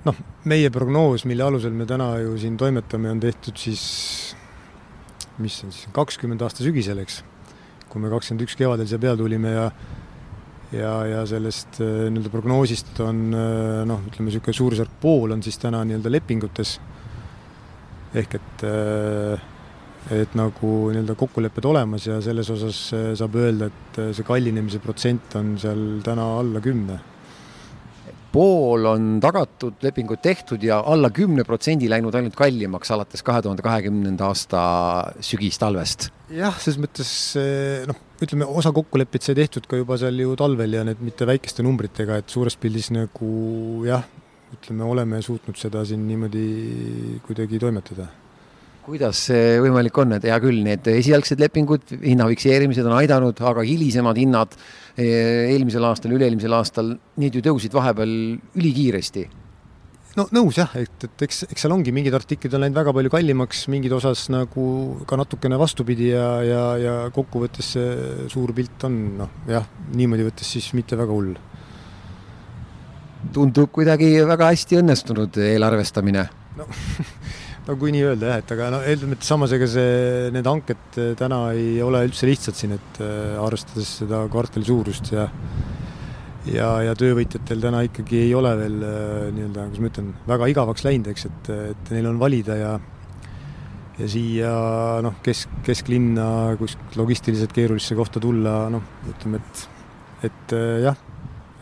noh, 0.06 0.16
meie 0.50 0.70
prognoos, 0.74 1.24
mille 1.30 1.44
alusel 1.46 1.74
me 1.76 1.86
täna 1.86 2.16
ju 2.18 2.36
siin 2.40 2.56
toimetame, 2.58 3.10
on 3.10 3.20
tehtud 3.22 3.58
siis, 3.60 3.82
mis 5.38 5.60
on 5.64 5.70
siis, 5.72 5.88
kakskümmend 5.94 6.42
aasta 6.42 6.64
sügisel, 6.66 6.98
eks. 7.04 7.22
kui 7.88 8.02
me 8.02 8.10
kakskümmend 8.10 8.46
üks 8.48 8.56
kevadel 8.58 8.88
siia 8.88 8.98
peale 9.02 9.20
tulime 9.20 9.52
ja 9.54 9.68
ja, 10.72 10.92
ja 11.04 11.22
sellest 11.28 11.80
äh, 11.84 12.08
nii-öelda 12.08 12.32
prognoosist 12.32 13.00
on 13.04 13.26
äh, 13.36 13.82
noh, 13.88 14.00
ütleme 14.08 14.30
niisugune 14.30 14.56
suurusjärk 14.56 14.94
pool 15.02 15.34
on 15.34 15.42
siis 15.44 15.58
täna 15.60 15.82
nii-öelda 15.84 16.12
lepingutes. 16.12 16.78
ehk 18.14 18.34
et 18.36 18.64
äh, 18.68 19.44
et 20.10 20.34
nagu 20.38 20.72
nii-öelda 20.90 21.14
kokkulepped 21.18 21.66
olemas 21.68 22.08
ja 22.08 22.18
selles 22.24 22.50
osas 22.50 22.82
eh, 22.96 23.08
saab 23.18 23.38
öelda, 23.38 23.70
et 23.70 24.02
eh, 24.02 24.10
see 24.16 24.26
kallinemise 24.26 24.82
protsent 24.82 25.36
on 25.38 25.54
seal 25.62 26.02
täna 26.04 26.26
alla 26.40 26.62
kümne. 26.64 26.98
pool 28.32 28.86
on 28.88 29.18
tagatud, 29.20 29.74
lepingud 29.84 30.22
tehtud 30.24 30.62
ja 30.64 30.78
alla 30.88 31.10
kümne 31.12 31.44
protsendi 31.44 31.90
läinud 31.92 32.14
ainult 32.16 32.34
kallimaks 32.34 32.90
alates 32.94 33.20
kahe 33.22 33.42
tuhande 33.44 33.62
kahekümnenda 33.62 34.30
aasta 34.32 34.62
sügistalvest. 35.20 36.08
jah, 36.32 36.56
selles 36.58 36.80
mõttes 36.82 37.12
eh, 37.38 37.84
noh, 37.86 38.00
ütleme 38.24 38.48
osa 38.48 38.72
kokkuleppeid 38.74 39.22
sai 39.28 39.38
tehtud 39.38 39.68
ka 39.70 39.78
juba 39.78 40.00
seal 40.00 40.18
ju 40.18 40.34
talvel 40.40 40.80
ja 40.80 40.82
need 40.88 41.04
mitte 41.04 41.28
väikeste 41.28 41.62
numbritega, 41.62 42.18
et 42.18 42.32
suures 42.32 42.58
pildis 42.58 42.90
nagu 42.90 43.84
jah, 43.86 44.02
ütleme, 44.56 44.82
oleme 44.82 45.22
suutnud 45.22 45.56
seda 45.60 45.84
siin 45.86 46.02
niimoodi 46.08 47.20
kuidagi 47.28 47.62
toimetada 47.62 48.10
kuidas 48.82 49.26
see 49.28 49.58
võimalik 49.62 49.98
on, 50.02 50.16
et 50.16 50.24
hea 50.26 50.38
küll, 50.42 50.62
need 50.66 50.88
esialgsed 50.90 51.42
lepingud, 51.42 51.94
hinna 52.02 52.26
fikseerimised 52.32 52.86
on 52.88 52.96
aidanud, 52.98 53.38
aga 53.52 53.64
hilisemad 53.66 54.18
hinnad 54.18 54.56
eh, 54.58 55.52
eelmisel 55.52 55.86
aastal, 55.86 56.16
üle-eelmisel 56.16 56.56
aastal, 56.58 56.96
need 57.22 57.38
ju 57.38 57.44
tõusid 57.46 57.74
vahepeal 57.76 58.16
ülikiiresti 58.58 59.28
no 60.18 60.26
nõus 60.34 60.58
jah, 60.60 60.72
et, 60.78 61.06
et 61.06 61.24
eks, 61.26 61.44
eks 61.48 61.64
seal 61.64 61.74
ongi, 61.74 61.92
mingid 61.94 62.14
artiklid 62.16 62.52
on 62.56 62.64
läinud 62.64 62.76
väga 62.76 62.94
palju 62.96 63.12
kallimaks, 63.12 63.64
mingid 63.72 63.94
osas 63.96 64.26
nagu 64.32 64.66
ka 65.08 65.16
natukene 65.20 65.58
vastupidi 65.60 66.10
ja, 66.12 66.26
ja, 66.46 66.64
ja 66.80 66.96
kokkuvõttes 67.14 67.72
see 67.76 68.28
suur 68.32 68.52
pilt 68.56 68.84
on 68.88 68.98
noh, 69.22 69.32
jah, 69.48 69.66
niimoodi 69.96 70.28
võttes 70.28 70.52
siis 70.56 70.68
mitte 70.76 70.98
väga 71.00 71.16
hull. 71.16 71.32
tundub 73.32 73.70
kuidagi 73.72 74.12
väga 74.26 74.50
hästi 74.52 74.80
õnnestunud 74.82 75.38
eelarvestamine 75.46 76.26
no 76.58 76.68
no 77.66 77.76
kui 77.78 77.92
nii 77.94 78.06
öelda 78.10 78.32
jah, 78.32 78.40
et 78.42 78.54
aga 78.56 78.70
no 78.74 78.80
eeldame, 78.82 79.18
et 79.18 79.26
samas 79.26 79.52
ega 79.54 79.68
see, 79.70 80.30
need 80.34 80.48
hanked 80.48 80.98
täna 81.18 81.44
ei 81.56 81.76
ole 81.84 82.04
üldse 82.08 82.26
lihtsad 82.28 82.58
siin, 82.58 82.74
et 82.78 83.02
arvestades 83.38 83.98
seda 84.02 84.24
kvartali 84.32 84.66
suurust 84.66 85.12
ja 85.14 85.28
ja, 86.50 86.70
ja 86.88 86.94
töövõtjatel 86.98 87.62
täna 87.62 87.84
ikkagi 87.86 88.24
ei 88.24 88.32
ole 88.34 88.50
veel 88.58 88.80
nii-öelda, 88.80 89.68
kuidas 89.68 89.84
ma 89.84 89.92
ütlen, 89.92 90.08
väga 90.26 90.48
igavaks 90.50 90.86
läinud, 90.86 91.12
eks, 91.12 91.28
et, 91.30 91.52
et 91.74 91.94
neil 91.94 92.10
on 92.10 92.18
valida 92.22 92.58
ja 92.58 92.72
ja 93.98 94.08
siia 94.08 94.52
noh, 95.04 95.18
kesk, 95.22 95.50
kesklinna 95.66 96.26
kuskilt 96.58 96.96
logistiliselt 96.98 97.52
keerulisse 97.54 97.94
kohta 97.94 98.20
tulla, 98.22 98.66
noh, 98.72 98.84
ütleme, 99.12 99.38
et, 99.42 99.64
et 100.30 100.54
jah, 100.82 100.96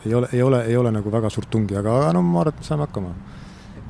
ei 0.07 0.15
ole, 0.15 0.31
ei 0.33 0.43
ole, 0.43 0.63
ei 0.71 0.77
ole 0.79 0.93
nagu 0.95 1.13
väga 1.13 1.31
suurt 1.33 1.51
tungi, 1.53 1.77
aga, 1.77 2.13
no 2.17 2.23
ma 2.25 2.45
arvan, 2.45 2.55
et 2.55 2.63
me 2.63 2.69
saame 2.69 2.87
hakkama. 2.87 3.13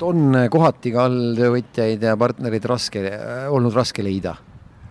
Et 0.01 0.07
on 0.07 0.37
kohati 0.49 0.91
ka 0.93 1.05
alltöövõtjaid 1.05 2.01
ja 2.01 2.15
partnerid 2.17 2.65
raske, 2.65 3.03
olnud 3.53 3.75
raske 3.75 4.03
leida? 4.03 4.35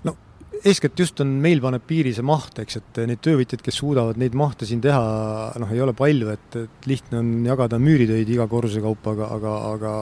no 0.07 0.15
eeskätt 0.63 0.99
just 0.99 1.21
on, 1.21 1.33
meil 1.43 1.61
paneb 1.61 1.83
piiri 1.87 2.13
see 2.15 2.27
maht, 2.27 2.61
eks, 2.63 2.79
et 2.79 3.01
neid 3.11 3.23
töövõtjaid, 3.25 3.63
kes 3.65 3.81
suudavad 3.83 4.21
neid 4.21 4.37
mahte 4.39 4.69
siin 4.69 4.83
teha, 4.85 5.55
noh, 5.59 5.73
ei 5.73 5.83
ole 5.83 5.95
palju, 5.97 6.31
et, 6.31 6.59
et 6.63 6.87
lihtne 6.87 7.23
on 7.23 7.33
jagada 7.49 7.81
müüritöid 7.83 8.31
iga 8.31 8.47
korruse 8.51 8.83
kaupa, 8.85 9.17
aga, 9.17 9.33
aga, 9.39 9.57
aga 9.75 9.95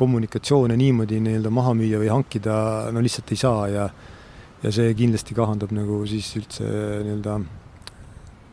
kommunikatsioone 0.00 0.78
niimoodi 0.80 1.20
nii-öelda 1.20 1.52
maha 1.52 1.74
müüa 1.76 2.00
või 2.00 2.08
hankida 2.08 2.54
no 2.94 3.02
lihtsalt 3.04 3.34
ei 3.34 3.44
saa 3.44 3.68
ja 3.68 3.90
ja 4.60 4.70
see 4.72 4.92
kindlasti 4.92 5.32
kahandab 5.36 5.70
nagu 5.72 6.02
siis 6.08 6.26
üldse 6.36 6.64
nii-öelda 6.64 7.38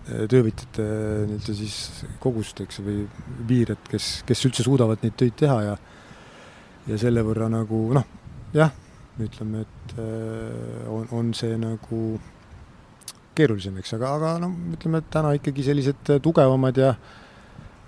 töövõtjate 0.07 0.83
nii-öelda 1.27 1.55
siis 1.57 1.77
kogust, 2.23 2.61
eks, 2.63 2.81
või 2.85 3.05
piir, 3.49 3.73
et 3.75 3.91
kes, 3.91 4.21
kes 4.27 4.45
üldse 4.47 4.65
suudavad 4.65 5.03
neid 5.03 5.17
töid 5.19 5.35
teha 5.39 5.61
ja 5.65 5.77
ja 6.87 6.97
selle 7.01 7.19
võrra 7.27 7.49
nagu 7.51 7.81
noh, 7.97 8.05
jah, 8.55 8.71
ütleme, 9.19 9.65
et 9.65 9.95
eh, 9.99 10.85
on, 10.87 11.07
on 11.17 11.33
see 11.35 11.57
nagu 11.59 12.01
keerulisem, 13.37 13.75
eks, 13.81 13.93
aga, 13.97 14.13
aga 14.17 14.33
noh, 14.41 14.55
ütleme, 14.77 15.03
et 15.03 15.11
täna 15.13 15.33
ikkagi 15.37 15.65
sellised 15.67 16.15
tugevamad 16.23 16.79
ja 16.79 16.93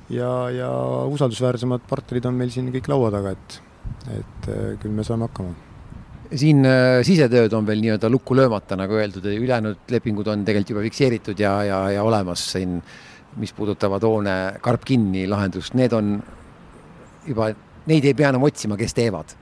ja, 0.09 0.29
ja 0.53 0.69
usaldusväärsemad 1.09 1.87
partnerid 1.89 2.27
on 2.27 2.37
meil 2.37 2.51
siin 2.53 2.69
kõik 2.73 2.91
laua 2.91 3.13
taga, 3.13 3.33
et, 3.37 3.59
et 4.19 4.53
küll 4.81 4.93
me 4.93 5.05
saame 5.07 5.29
hakkama. 5.29 5.68
Siin 6.37 6.65
äh, 6.67 6.99
sisetööd 7.05 7.53
on 7.57 7.67
veel 7.67 7.81
nii-öelda 7.83 8.09
lukku 8.11 8.37
löömata, 8.37 8.77
nagu 8.79 8.97
öeldud, 8.99 9.25
ülejäänud 9.33 9.89
lepingud 9.89 10.27
on 10.29 10.45
tegelikult 10.45 10.75
juba 10.75 10.85
fikseeritud 10.85 11.39
ja, 11.41 11.55
ja, 11.65 11.79
ja 11.95 12.03
olemas 12.05 12.43
siin, 12.53 12.79
mis 13.39 13.53
puudutavad 13.57 14.03
hoone 14.05 14.35
karp 14.61 14.85
kinni 14.85 15.27
lahendust, 15.29 15.75
need 15.77 15.93
on 15.95 16.17
juba, 17.27 17.51
neid 17.89 18.05
ei 18.05 18.17
pea 18.17 18.33
enam 18.33 18.45
otsima, 18.49 18.77
kes 18.79 18.97
teevad. 18.97 19.37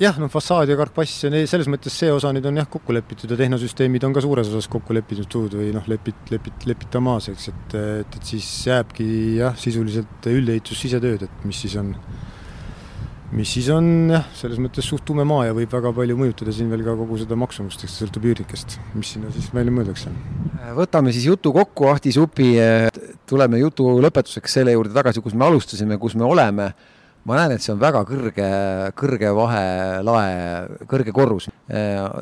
Jah, 0.00 0.16
no 0.18 0.26
fassaad 0.32 0.70
ja 0.72 0.74
karkass 0.78 1.26
ja 1.26 1.30
selles 1.46 1.68
mõttes 1.70 1.94
see 1.94 2.08
osa 2.10 2.30
nüüd 2.32 2.46
on 2.48 2.56
jah 2.56 2.66
kokku 2.70 2.94
lepitud 2.96 3.30
ja 3.30 3.36
tehnosüsteemid 3.38 4.02
on 4.08 4.14
ka 4.16 4.22
suures 4.24 4.48
osas 4.48 4.66
kokku 4.72 4.96
lepitud 4.96 5.52
või 5.52 5.68
noh, 5.76 5.84
lepit-, 5.86 6.32
lepit-, 6.32 6.64
lepita 6.66 7.00
maas, 7.04 7.28
eks, 7.28 7.50
et, 7.52 7.76
et, 7.76 8.16
et 8.16 8.30
siis 8.32 8.48
jääbki 8.70 9.06
jah, 9.36 9.52
sisuliselt 9.60 10.30
üldehitus 10.32 10.80
sisetööd, 10.80 11.26
et 11.28 11.44
mis 11.46 11.60
siis 11.66 11.76
on, 11.78 11.92
mis 13.32 13.52
siis 13.56 13.68
on 13.72 13.86
jah, 14.12 14.24
selles 14.36 14.60
mõttes 14.62 14.86
suht 14.88 15.04
tume 15.08 15.24
maa 15.28 15.48
ja 15.48 15.56
võib 15.56 15.72
väga 15.72 15.92
palju 15.96 16.16
mõjutada 16.20 16.54
siin 16.54 16.70
veel 16.72 16.84
ka 16.86 16.96
kogu 16.98 17.18
seda 17.20 17.38
maksumust, 17.40 17.84
eks 17.86 17.98
sõltub 18.02 18.26
üürnikest, 18.28 18.78
mis 18.96 19.14
sinna 19.14 19.32
siis 19.34 19.50
välja 19.54 19.74
mõeldakse. 19.74 20.12
võtame 20.76 21.14
siis 21.16 21.28
jutu 21.30 21.52
kokku, 21.54 21.88
Ahti 21.92 22.12
Supi, 22.12 22.54
tuleme 23.28 23.62
jutu 23.62 23.88
lõpetuseks 24.04 24.58
selle 24.60 24.76
juurde 24.76 24.94
tagasi, 24.96 25.24
kus 25.24 25.34
me 25.34 25.48
alustasime, 25.48 25.98
kus 26.02 26.18
me 26.18 26.28
oleme 26.28 26.72
ma 27.28 27.38
näen, 27.38 27.54
et 27.54 27.62
see 27.62 27.72
on 27.74 27.80
väga 27.80 28.02
kõrge, 28.06 28.46
kõrge 28.98 29.30
vahelae, 29.36 30.86
kõrge 30.90 31.14
korrus. 31.14 31.48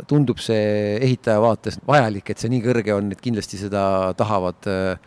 tundub 0.09 0.43
see 0.43 0.99
ehitaja 1.01 1.41
vaates 1.41 1.81
vajalik, 1.87 2.31
et 2.31 2.39
see 2.39 2.53
nii 2.53 2.65
kõrge 2.65 2.95
on, 2.95 3.13
et 3.13 3.21
kindlasti 3.21 3.59
seda 3.61 4.13
tahavad 4.19 4.69
äh, 4.69 4.99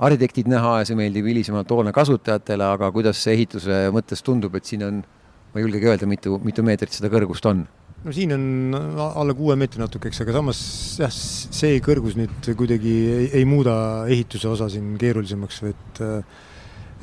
arhitektid 0.00 0.48
näha 0.48 0.80
ja 0.80 0.88
see 0.88 0.98
meeldib 0.98 1.28
hilisemalt 1.28 1.70
hoone 1.72 1.92
kasutajatele, 1.96 2.68
aga 2.76 2.90
kuidas 2.92 3.20
see 3.20 3.38
ehituse 3.38 3.86
mõttes 3.94 4.22
tundub, 4.24 4.54
et 4.56 4.68
siin 4.68 4.84
on, 4.86 5.00
ma 5.50 5.60
ei 5.60 5.66
julgegi 5.66 5.90
öelda, 5.90 6.08
mitu, 6.10 6.38
mitu 6.44 6.64
meetrit 6.66 6.94
seda 6.94 7.10
kõrgust 7.12 7.46
on? 7.50 7.64
no 8.04 8.14
siin 8.16 8.32
on 8.32 8.44
alla 9.04 9.34
kuue 9.36 9.56
meetri 9.60 9.82
natuke, 9.82 10.08
eks, 10.10 10.22
aga 10.24 10.36
samas 10.38 10.60
jah, 11.00 11.12
see 11.12 11.80
kõrgus 11.84 12.16
nüüd 12.18 12.52
kuidagi 12.56 12.94
ei, 13.16 13.26
ei 13.40 13.48
muuda 13.48 13.74
ehituse 14.08 14.48
osa 14.48 14.70
siin 14.72 14.94
keerulisemaks, 15.00 15.62
et 15.70 16.04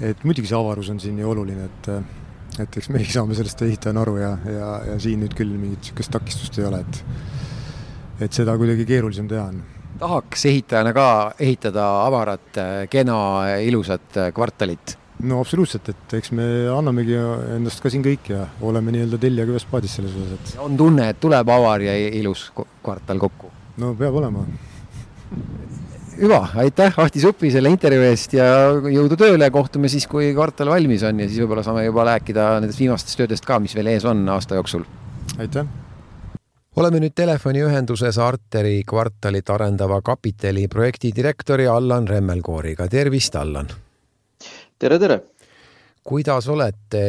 et 0.08 0.24
muidugi 0.26 0.50
see 0.50 0.58
avarus 0.58 0.92
on 0.94 1.02
siin 1.02 1.18
ju 1.22 1.30
oluline, 1.30 1.70
et 1.70 1.92
et 2.64 2.78
eks 2.82 2.90
meiegi 2.90 3.14
saame 3.14 3.38
sellest 3.38 3.62
ehitajana 3.68 4.02
aru 4.02 4.16
ja, 4.18 4.32
ja, 4.50 4.70
ja 4.92 5.00
siin 5.02 5.22
nüüd 5.22 5.36
küll 5.38 5.54
mingit 5.54 5.84
niisugust 5.84 6.14
takistust 6.14 6.58
ei 6.58 6.70
ole, 6.70 6.82
et 6.82 8.24
et 8.26 8.34
seda 8.34 8.56
kuidagi 8.58 8.86
keerulisem 8.90 9.28
teha 9.30 9.50
on. 9.52 9.60
tahaks 10.02 10.46
ehitajana 10.50 10.94
ka 10.98 11.10
ehitada 11.38 11.86
avarat, 12.08 12.62
kena, 12.90 13.20
ilusat 13.62 14.24
kvartalit? 14.34 14.98
No 15.26 15.40
absoluutselt, 15.42 15.90
et 15.90 16.18
eks 16.20 16.32
me 16.38 16.46
annamegi 16.70 17.16
endast 17.56 17.82
ka 17.82 17.90
siin 17.94 18.04
kõik 18.06 18.30
ja 18.34 18.44
oleme 18.62 18.94
nii-öelda 18.94 19.20
tellijaga 19.22 19.56
ühes 19.56 19.66
paadis 19.70 19.98
selles 19.98 20.14
osas, 20.14 20.38
et 20.38 20.62
on 20.62 20.78
tunne, 20.78 21.10
et 21.14 21.22
tuleb 21.22 21.50
avar 21.50 21.82
ja 21.82 21.96
ilus 22.20 22.50
kvartal 22.56 23.22
kokku? 23.26 23.52
no 23.82 23.94
peab 23.98 24.20
olema 24.22 24.46
hüva, 26.18 26.42
aitäh, 26.62 26.94
Ahti 27.02 27.22
Supi 27.22 27.52
selle 27.54 27.72
intervjuu 27.74 28.06
eest 28.08 28.38
ja 28.38 28.46
jõudu 28.90 29.18
tööle, 29.20 29.50
kohtume 29.54 29.90
siis, 29.92 30.08
kui 30.10 30.32
kvartal 30.36 30.72
valmis 30.74 31.06
on 31.08 31.20
ja 31.22 31.28
siis 31.30 31.42
võib-olla 31.44 31.66
saame 31.66 31.86
juba 31.86 32.06
rääkida 32.12 32.48
nendest 32.62 32.82
viimastest 32.82 33.22
töödest 33.22 33.46
ka, 33.46 33.60
mis 33.64 33.76
veel 33.78 33.92
ees 33.94 34.06
on 34.06 34.24
aasta 34.34 34.58
jooksul. 34.60 34.86
aitäh! 35.38 35.66
oleme 36.78 37.02
nüüd 37.02 37.16
telefoniühenduses 37.18 38.20
Arteri 38.22 38.84
kvartalit 38.86 39.50
arendava 39.50 40.02
kapitali 40.06 40.68
projektidirektori 40.70 41.68
Allan 41.68 42.08
Remmelkooriga, 42.08 42.88
tervist, 42.88 43.36
Allan! 43.36 43.87
Tere, 44.80 45.00
tere! 45.02 45.22
kuidas 46.08 46.46
olete 46.48 47.02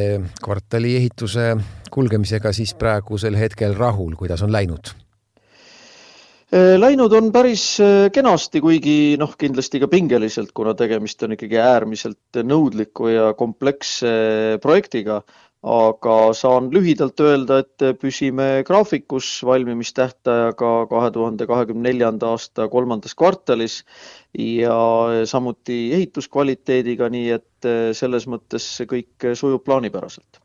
kvartali 0.43 0.97
ehituse 0.99 1.53
kulgemisega 1.95 2.51
siis 2.57 2.73
praegusel 2.75 3.37
hetkel 3.39 3.77
rahul, 3.79 4.17
kuidas 4.19 4.43
on 4.43 4.51
läinud? 4.53 4.91
Äh, 6.49 6.75
läinud 6.81 7.13
on 7.13 7.29
päris 7.33 7.77
äh, 7.85 8.09
kenasti, 8.13 8.63
kuigi 8.65 9.17
noh, 9.21 9.37
kindlasti 9.39 9.79
ka 9.83 9.91
pingeliselt, 9.93 10.51
kuna 10.57 10.73
tegemist 10.75 11.23
on 11.23 11.37
ikkagi 11.37 11.61
äärmiselt 11.61 12.41
nõudliku 12.43 13.13
ja 13.13 13.29
kompleksse 13.39 14.11
projektiga. 14.65 15.21
Aga 15.63 16.17
saan 16.39 16.69
lühidalt 16.71 17.19
öelda, 17.21 17.59
et 17.65 17.99
püsime 18.01 18.63
graafikus 18.67 19.41
valmimistähtajaga 19.45 20.73
kahe 20.91 21.11
tuhande 21.11 21.47
kahekümne 21.51 21.89
neljanda 21.89 22.31
aasta 22.35 22.69
kolmandas 22.71 23.15
kvartalis 23.19 23.81
ja 24.39 24.79
samuti 25.27 25.81
ehituskvaliteediga, 25.99 27.09
nii 27.11 27.31
et 27.35 27.71
selles 27.99 28.29
mõttes 28.31 28.69
kõik 28.87 29.33
sujub 29.35 29.65
plaanipäraselt 29.67 30.43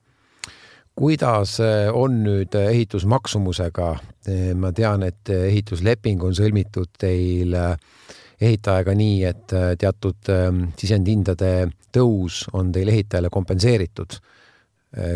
kuidas 0.95 1.57
on 1.93 2.19
nüüd 2.23 2.55
eh, 2.57 2.69
ehitusmaksumusega? 2.75 3.87
Eh, 4.29 4.51
ma 4.53 4.69
tean, 4.75 5.03
et 5.07 5.29
ehitusleping 5.33 6.21
on 6.23 6.35
sõlmitud 6.37 6.91
teil 7.01 7.55
ehitajaga 8.43 8.93
nii, 8.97 9.17
et 9.25 9.53
teatud 9.79 10.29
sisendhindade 10.77 11.53
tõus 11.95 12.43
on 12.53 12.71
teil 12.75 12.91
ehitajale 12.93 13.31
kompenseeritud. 13.33 14.17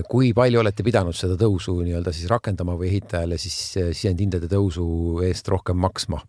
Kui 0.10 0.32
palju 0.34 0.62
olete 0.64 0.86
pidanud 0.86 1.14
seda 1.14 1.36
tõusu 1.38 1.76
nii-öelda 1.84 2.14
siis 2.16 2.30
rakendama 2.32 2.74
või 2.80 2.90
ehitajale 2.90 3.38
siis 3.38 3.58
sisendhindade 3.78 4.50
tõusu 4.50 4.88
eest 5.28 5.50
rohkem 5.54 5.78
maksma? 5.78 6.22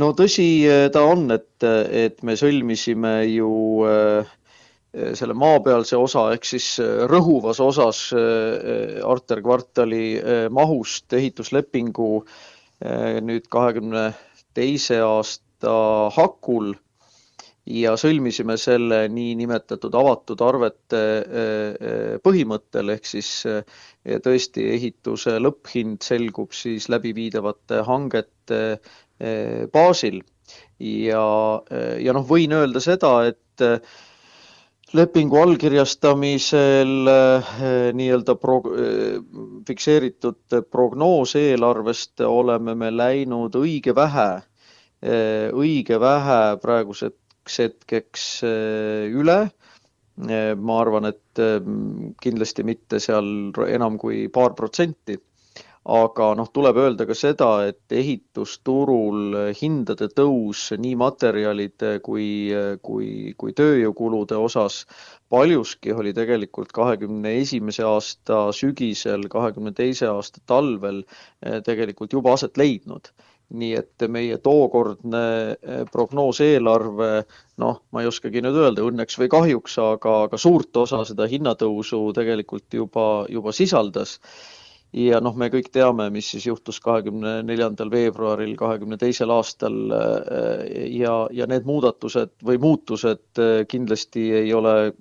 no 0.00 0.10
tõsi 0.16 0.48
ta 0.92 1.02
on, 1.04 1.26
et, 1.36 1.64
et 1.64 2.22
me 2.24 2.36
sõlmisime 2.40 3.12
ju 3.28 3.50
äh, 3.88 4.32
selle 4.88 5.36
maapealse 5.36 5.98
osa 6.00 6.30
ehk 6.32 6.48
siis 6.48 6.68
rõhuvas 7.12 7.60
osas 7.60 8.06
Arter 8.16 9.42
kvartali 9.44 10.16
mahust 10.54 11.12
ehituslepingu 11.12 12.08
nüüd 13.28 13.48
kahekümne 13.52 14.06
teise 14.56 15.02
aasta 15.04 15.76
hakul 16.16 16.72
ja 17.68 17.94
sõlmisime 18.00 18.56
selle 18.60 19.02
niinimetatud 19.12 19.94
avatud 19.98 20.40
arvete 20.44 21.02
põhimõttel 22.24 22.94
ehk 22.94 23.08
siis 23.08 23.30
tõesti 24.24 24.64
ehituse 24.74 25.36
lõpphind 25.42 26.02
selgub 26.04 26.56
siis 26.56 26.88
läbiviidavate 26.88 27.82
hangete 27.86 28.62
baasil. 29.72 30.22
Ja, 30.80 31.24
ja 32.00 32.14
noh, 32.16 32.24
võin 32.24 32.54
öelda 32.56 32.80
seda, 32.80 33.10
et 33.28 33.64
lepingu 34.96 35.36
allkirjastamisel 35.42 37.10
nii-öelda 37.98 38.36
pro-, 38.40 38.62
fikseeritud 39.68 40.62
prognooseelarvest 40.72 42.24
oleme 42.24 42.72
me 42.78 42.88
läinud 42.94 43.58
õige 43.60 43.92
vähe, 43.98 44.30
õige 45.52 46.00
vähe 46.00 46.40
praeguseks 47.48 47.58
hetkeks 47.58 48.42
üle. 49.16 49.50
Ma 50.18 50.80
arvan, 50.82 51.06
et 51.06 51.40
kindlasti 52.20 52.64
mitte 52.64 52.98
seal 53.00 53.52
enam 53.68 53.98
kui 53.98 54.28
paar 54.28 54.54
protsenti. 54.54 55.16
Aga 55.88 56.34
noh, 56.36 56.50
tuleb 56.52 56.76
öelda 56.76 57.06
ka 57.06 57.14
seda, 57.14 57.64
et 57.70 57.94
ehitusturul 57.94 59.54
hindade 59.56 60.10
tõus 60.12 60.72
nii 60.76 60.96
materjalide 61.00 62.00
kui, 62.04 62.50
kui, 62.82 63.32
kui 63.38 63.54
tööjõukulude 63.56 64.36
osas 64.36 64.82
paljuski 65.30 65.94
oli 65.94 66.12
tegelikult 66.12 66.74
kahekümne 66.76 67.38
esimese 67.40 67.86
aasta 67.88 68.50
sügisel, 68.52 69.30
kahekümne 69.32 69.72
teise 69.72 70.10
aasta 70.10 70.42
talvel 70.44 71.04
tegelikult 71.64 72.12
juba 72.12 72.34
aset 72.36 72.58
leidnud 72.58 73.08
nii 73.48 73.72
et 73.78 74.04
meie 74.12 74.36
tookordne 74.44 75.24
eh, 75.56 75.82
prognooseelarve, 75.92 77.10
noh, 77.62 77.80
ma 77.92 78.02
ei 78.02 78.10
oskagi 78.10 78.42
nüüd 78.44 78.58
öelda, 78.60 78.84
õnneks 78.84 79.18
või 79.20 79.30
kahjuks, 79.32 79.78
aga, 79.80 80.14
aga 80.28 80.40
suurt 80.40 80.76
osa 80.76 81.00
seda 81.08 81.28
hinnatõusu 81.30 82.02
tegelikult 82.16 82.76
juba, 82.76 83.08
juba 83.32 83.54
sisaldas. 83.56 84.18
Ja 84.96 85.18
noh, 85.20 85.34
me 85.36 85.50
kõik 85.52 85.68
teame, 85.72 86.06
mis 86.12 86.30
siis 86.32 86.46
juhtus 86.48 86.78
kahekümne 86.80 87.42
neljandal 87.44 87.90
veebruaril 87.92 88.54
kahekümne 88.56 88.96
teisel 89.00 89.32
aastal 89.32 89.76
äh, 89.92 90.62
ja, 90.96 91.26
ja 91.32 91.48
need 91.48 91.68
muudatused 91.68 92.32
või 92.44 92.60
muutused 92.62 93.40
äh, 93.40 93.64
kindlasti 93.68 94.30
ei 94.44 94.54
ole 94.56 94.92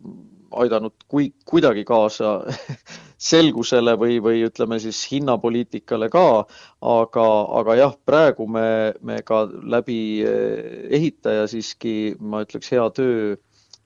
aidanud 0.52 1.08
kui, 1.08 1.32
kuidagi 1.48 1.84
kaasa 1.88 2.42
selgusele 3.17 3.95
või, 3.97 4.19
või 4.23 4.43
ütleme 4.45 4.80
siis 4.82 4.99
hinnapoliitikale 5.12 6.10
ka, 6.13 6.45
aga, 6.86 7.27
aga 7.60 7.75
jah, 7.80 7.97
praegu 8.06 8.47
me, 8.49 8.93
me 9.01 9.21
ka 9.25 9.45
läbi 9.47 9.99
äh, 10.21 10.88
ehitaja 10.99 11.47
siiski, 11.49 12.15
ma 12.19 12.43
ütleks, 12.45 12.71
hea 12.71 12.88
töö 12.93 13.36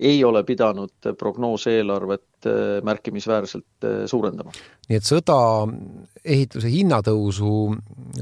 ei 0.02 0.24
ole 0.26 0.44
pidanud 0.44 1.14
prognooseelarvet 1.18 2.46
äh, 2.46 2.84
märkimisväärselt 2.84 3.86
äh, 3.86 3.98
suurendama. 4.06 4.52
nii 4.90 5.00
et 5.00 5.08
sõda 5.08 5.38
ehituse 6.26 6.72
hinnatõusu 6.74 7.52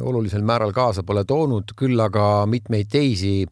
olulisel 0.02 0.44
määral 0.46 0.76
kaasa 0.76 1.04
pole 1.04 1.24
toonud, 1.26 1.74
küll 1.80 2.00
aga 2.04 2.46
mitmeid 2.46 2.92
teisi 2.92 3.46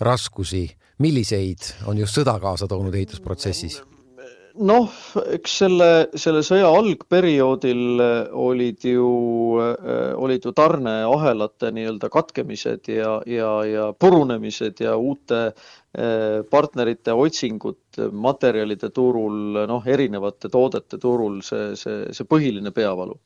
raskusi. 0.00 0.70
milliseid 0.98 1.74
on 1.90 1.98
just 1.98 2.14
sõda 2.14 2.38
kaasa 2.40 2.66
toonud 2.70 2.94
ehitusprotsessis? 2.94 3.82
Noh, 4.54 4.90
eks 5.34 5.56
selle, 5.62 5.88
selle 6.20 6.42
sõja 6.46 6.68
algperioodil 6.70 8.02
olid 8.38 8.84
ju, 8.86 9.06
olid 10.22 10.46
ju 10.46 10.52
tarneahelate 10.54 11.72
nii-öelda 11.74 12.10
katkemised 12.12 12.90
ja, 12.92 13.16
ja, 13.26 13.50
ja 13.66 13.88
purunemised 13.98 14.82
ja 14.84 14.94
uute 14.96 15.40
eh, 15.48 16.42
partnerite 16.50 17.16
otsingud 17.18 17.98
materjalide 18.12 18.92
turul, 18.94 19.66
noh, 19.70 19.86
erinevate 19.86 20.50
toodete 20.52 21.00
turul, 21.02 21.40
see, 21.46 21.74
see, 21.80 22.14
see 22.14 22.28
põhiline 22.30 22.74
peavalu. 22.74 23.18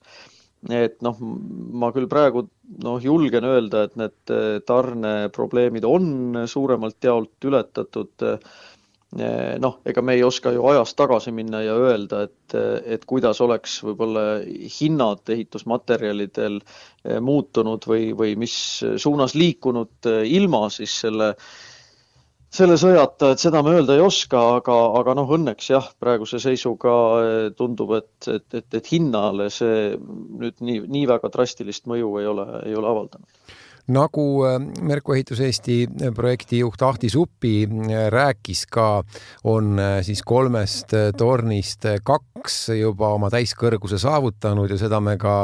et 0.75 0.97
noh, 1.07 1.19
ma 1.23 1.93
küll 1.95 2.09
praegu 2.11 2.49
noh, 2.83 2.97
julgen 3.03 3.45
öelda, 3.47 3.85
et 3.87 4.01
need 4.01 4.33
tarneprobleemid 4.67 5.85
on 5.87 6.41
suuremalt 6.51 7.05
jaolt 7.05 7.47
ületatud 7.47 8.27
noh, 9.17 9.79
ega 9.89 10.03
me 10.05 10.19
ei 10.19 10.23
oska 10.25 10.53
ju 10.53 10.67
ajas 10.69 10.93
tagasi 10.99 11.33
minna 11.33 11.63
ja 11.65 11.77
öelda, 11.81 12.27
et, 12.29 12.57
et 12.85 13.07
kuidas 13.09 13.41
oleks 13.41 13.79
võib-olla 13.85 14.43
hinnad 14.45 15.33
ehitusmaterjalidel 15.33 16.59
eh, 16.61 17.17
muutunud 17.25 17.89
või, 17.89 18.13
või 18.17 18.37
mis 18.37 18.55
suunas 19.01 19.35
liikunud 19.39 20.11
eh, 20.13 20.27
ilma 20.37 20.67
siis 20.75 20.93
selle, 21.07 21.31
selle 22.53 22.77
sõjata, 22.81 23.33
et 23.33 23.41
seda 23.41 23.63
me 23.65 23.79
öelda 23.79 23.97
ei 23.97 24.05
oska, 24.05 24.43
aga, 24.59 24.77
aga 25.01 25.17
noh, 25.17 25.33
õnneks 25.39 25.71
jah, 25.73 25.89
praeguse 26.01 26.41
seisuga 26.45 26.99
tundub, 27.57 27.97
et, 27.97 28.29
et, 28.29 28.61
et, 28.61 28.69
et 28.77 28.93
hinnale 28.93 29.49
see 29.55 29.95
nüüd 29.97 30.61
nii, 30.61 30.85
nii 30.85 31.09
väga 31.09 31.33
drastilist 31.33 31.89
mõju 31.89 32.13
ei 32.21 32.29
ole, 32.29 32.47
ei 32.69 32.77
ole 32.77 32.93
avaldanud 32.93 33.57
nagu 33.93 34.25
äh, 34.47 34.59
Merko 34.85 35.15
Ehitus 35.17 35.41
Eesti 35.45 35.83
äh, 35.87 36.13
projektijuht 36.15 36.83
Ahti 36.83 37.11
Suppi 37.11 37.65
äh, 37.65 38.09
rääkis 38.13 38.67
ka, 38.71 39.03
on 39.49 39.79
siis 40.05 40.23
kolmest 40.27 40.93
tornist 41.17 41.87
kaks 42.05 42.59
juba 42.79 43.13
oma 43.17 43.31
täiskõrguse 43.33 44.01
saavutanud 44.01 44.71
ja 44.71 44.79
seda 44.81 45.01
me 45.01 45.17
ka 45.21 45.41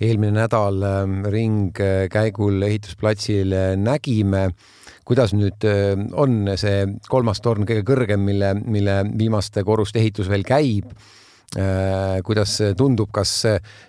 eelmine 0.00 0.34
nädal 0.40 0.80
ringkäigul 1.30 2.62
ehitusplatsil 2.66 3.54
nägime 3.80 4.48
kuidas 5.04 5.34
nüüd 5.36 5.64
on 6.16 6.48
see 6.60 6.86
kolmas 7.08 7.42
torn 7.44 7.66
kõige 7.68 7.84
kõrgem, 7.86 8.24
mille, 8.24 8.54
mille 8.64 9.02
viimaste 9.18 9.64
korruste 9.64 10.00
ehitus 10.00 10.30
veel 10.32 10.46
käib? 10.48 10.94
Kuidas 12.26 12.56
tundub, 12.78 13.12
kas 13.14 13.30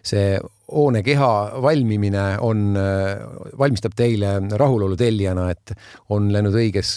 see 0.06 0.26
hoone 0.70 1.02
keha 1.06 1.30
valmimine 1.64 2.26
on, 2.46 2.76
valmistab 3.58 3.96
teile 3.98 4.36
rahulolu 4.58 4.98
tellijana, 5.00 5.48
et 5.54 5.74
on 6.14 6.28
läinud 6.34 6.54
õiges 6.54 6.92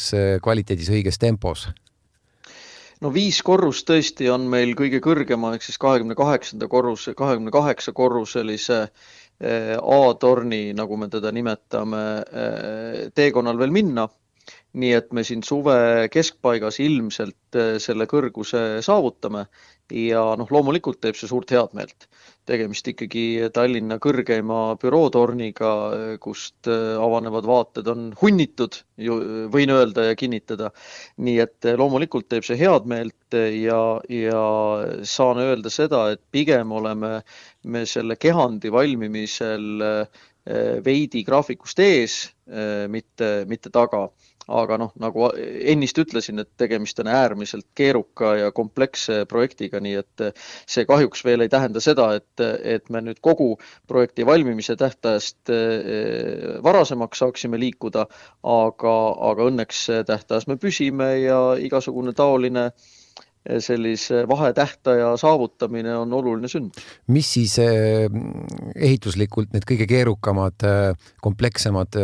kvaliteedis, 0.44 0.90
õiges 0.92 1.20
tempos? 1.20 1.68
no 3.00 3.12
viis 3.14 3.38
korrust 3.46 3.86
tõesti 3.88 4.28
on 4.32 4.48
meil 4.50 4.74
kõige 4.78 5.00
kõrgema 5.04 5.54
ehk 5.54 5.64
siis 5.64 5.78
kahekümne 5.80 6.16
kaheksanda 6.18 6.68
korruse, 6.68 7.14
kahekümne 7.18 7.54
kaheksa 7.54 7.94
korruselise 7.96 8.88
A-torni, 9.38 10.72
nagu 10.74 10.96
me 10.98 11.06
teda 11.06 11.30
nimetame, 11.30 12.00
teekonnal 13.14 13.60
veel 13.60 13.70
minna 13.70 14.08
nii 14.76 14.92
et 14.98 15.12
me 15.16 15.24
siin 15.24 15.42
suve 15.46 16.08
keskpaigas 16.12 16.80
ilmselt 16.84 17.56
eh, 17.56 17.76
selle 17.82 18.08
kõrguse 18.10 18.82
saavutame. 18.84 19.46
Ja 19.88 20.20
noh, 20.36 20.50
loomulikult 20.52 20.98
teeb 21.00 21.16
see 21.16 21.30
suurt 21.30 21.48
headmeelt. 21.54 22.10
Tegemist 22.48 22.86
ikkagi 22.88 23.48
Tallinna 23.56 23.96
kõrgeima 24.00 24.76
bürootorniga, 24.80 25.70
kust 26.20 26.68
äh, 26.68 26.94
avanevad 27.00 27.48
vaated 27.48 27.88
on 27.88 28.10
hunnitud, 28.20 28.76
võin 29.52 29.72
öelda 29.72 30.10
ja 30.10 30.18
kinnitada. 30.18 30.70
nii 31.16 31.38
et 31.44 31.68
äh, 31.68 31.76
loomulikult 31.80 32.28
teeb 32.28 32.44
see 32.44 32.60
head 32.60 32.84
meelt 32.84 33.36
ja, 33.56 33.80
ja 34.12 34.44
saan 35.08 35.40
öelda 35.40 35.72
seda, 35.72 36.10
et 36.12 36.24
pigem 36.32 36.72
oleme 36.72 37.22
me 37.64 37.86
selle 37.88 38.16
kehandi 38.16 38.72
valmimisel 38.72 39.84
äh, 39.84 40.24
veidi 40.84 41.24
graafikust 41.24 41.80
ees, 41.84 42.22
mitte, 42.88 43.26
mitte 43.44 43.68
taga 43.68 44.06
aga 44.48 44.78
noh, 44.80 44.92
nagu 45.00 45.28
ennist 45.36 45.98
ütlesin, 46.00 46.40
et 46.42 46.50
tegemist 46.60 46.98
on 47.02 47.10
äärmiselt 47.12 47.66
keeruka 47.78 48.34
ja 48.38 48.52
kompleksse 48.56 49.24
projektiga, 49.28 49.80
nii 49.84 49.96
et 50.00 50.24
see 50.66 50.86
kahjuks 50.88 51.24
veel 51.26 51.44
ei 51.44 51.52
tähenda 51.52 51.82
seda, 51.84 52.10
et, 52.18 52.44
et 52.64 52.88
me 52.90 53.02
nüüd 53.04 53.20
kogu 53.24 53.50
projekti 53.88 54.26
valmimise 54.26 54.76
tähtajast 54.80 55.52
eh, 55.52 56.56
varasemaks 56.64 57.24
saaksime 57.24 57.60
liikuda, 57.60 58.06
aga, 58.42 58.96
aga 59.32 59.50
õnneks 59.50 59.84
tähtajas 60.08 60.48
me 60.48 60.56
püsime 60.60 61.12
ja 61.22 61.40
igasugune 61.60 62.14
taoline 62.16 62.70
eh, 62.70 62.96
sellise 63.64 64.24
vahetähtaja 64.28 65.14
saavutamine 65.16 65.94
on 65.96 66.12
oluline 66.12 66.48
sünd. 66.48 66.76
mis 67.06 67.32
siis 67.38 67.58
eh, 67.62 68.08
ehituslikult 68.74 69.54
need 69.54 69.64
kõige 69.68 69.86
keerukamad, 69.88 70.66
komplekssemad 71.22 71.96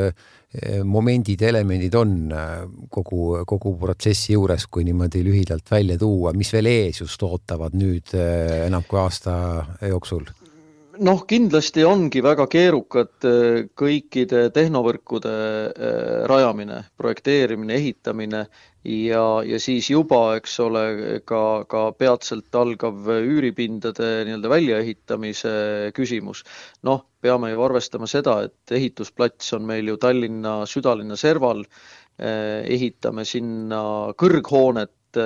Eh, 0.54 0.84
momendid, 0.86 1.40
elemendid 1.42 1.94
on 1.98 2.10
eh, 2.30 2.60
kogu, 2.94 3.40
kogu 3.42 3.72
protsessi 3.80 4.36
juures, 4.36 4.68
kui 4.70 4.84
niimoodi 4.86 5.24
lühidalt 5.26 5.66
välja 5.72 5.96
tuua, 5.98 6.30
mis 6.38 6.52
veel 6.54 6.68
ees 6.70 7.00
just 7.00 7.24
ootavad 7.26 7.74
nüüd 7.74 8.14
eh, 8.14 8.60
enam 8.68 8.86
kui 8.86 9.00
aasta 9.02 9.34
jooksul? 9.90 10.28
Noh, 11.02 11.24
kindlasti 11.28 11.84
ongi 11.86 12.20
väga 12.24 12.46
keerukad 12.50 13.26
kõikide 13.78 14.48
tehnovõrkude 14.54 15.32
rajamine, 16.30 16.80
projekteerimine, 17.00 17.74
ehitamine 17.78 18.44
ja, 18.84 19.24
ja 19.46 19.60
siis 19.62 19.88
juba, 19.90 20.36
eks 20.38 20.58
ole, 20.64 20.84
ka, 21.26 21.64
ka 21.70 21.84
peatselt 21.98 22.54
algav 22.58 23.08
üüripindade 23.16 24.10
nii-öelda 24.28 24.52
väljaehitamise 24.52 25.54
küsimus. 25.96 26.44
noh, 26.82 27.04
peame 27.24 27.54
ju 27.54 27.64
arvestama 27.64 28.08
seda, 28.10 28.42
et 28.48 28.76
ehitusplats 28.76 29.54
on 29.56 29.66
meil 29.66 29.88
ju 29.88 29.96
Tallinna 30.00 30.62
südalinna 30.68 31.16
serval, 31.16 31.64
ehitame 32.18 33.24
sinna 33.26 33.82
kõrghoonet, 34.14 35.18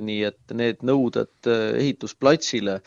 nii 0.00 0.22
et 0.24 0.52
need 0.56 0.80
nõuded 0.84 1.48
ehitusplatsile 1.52 2.80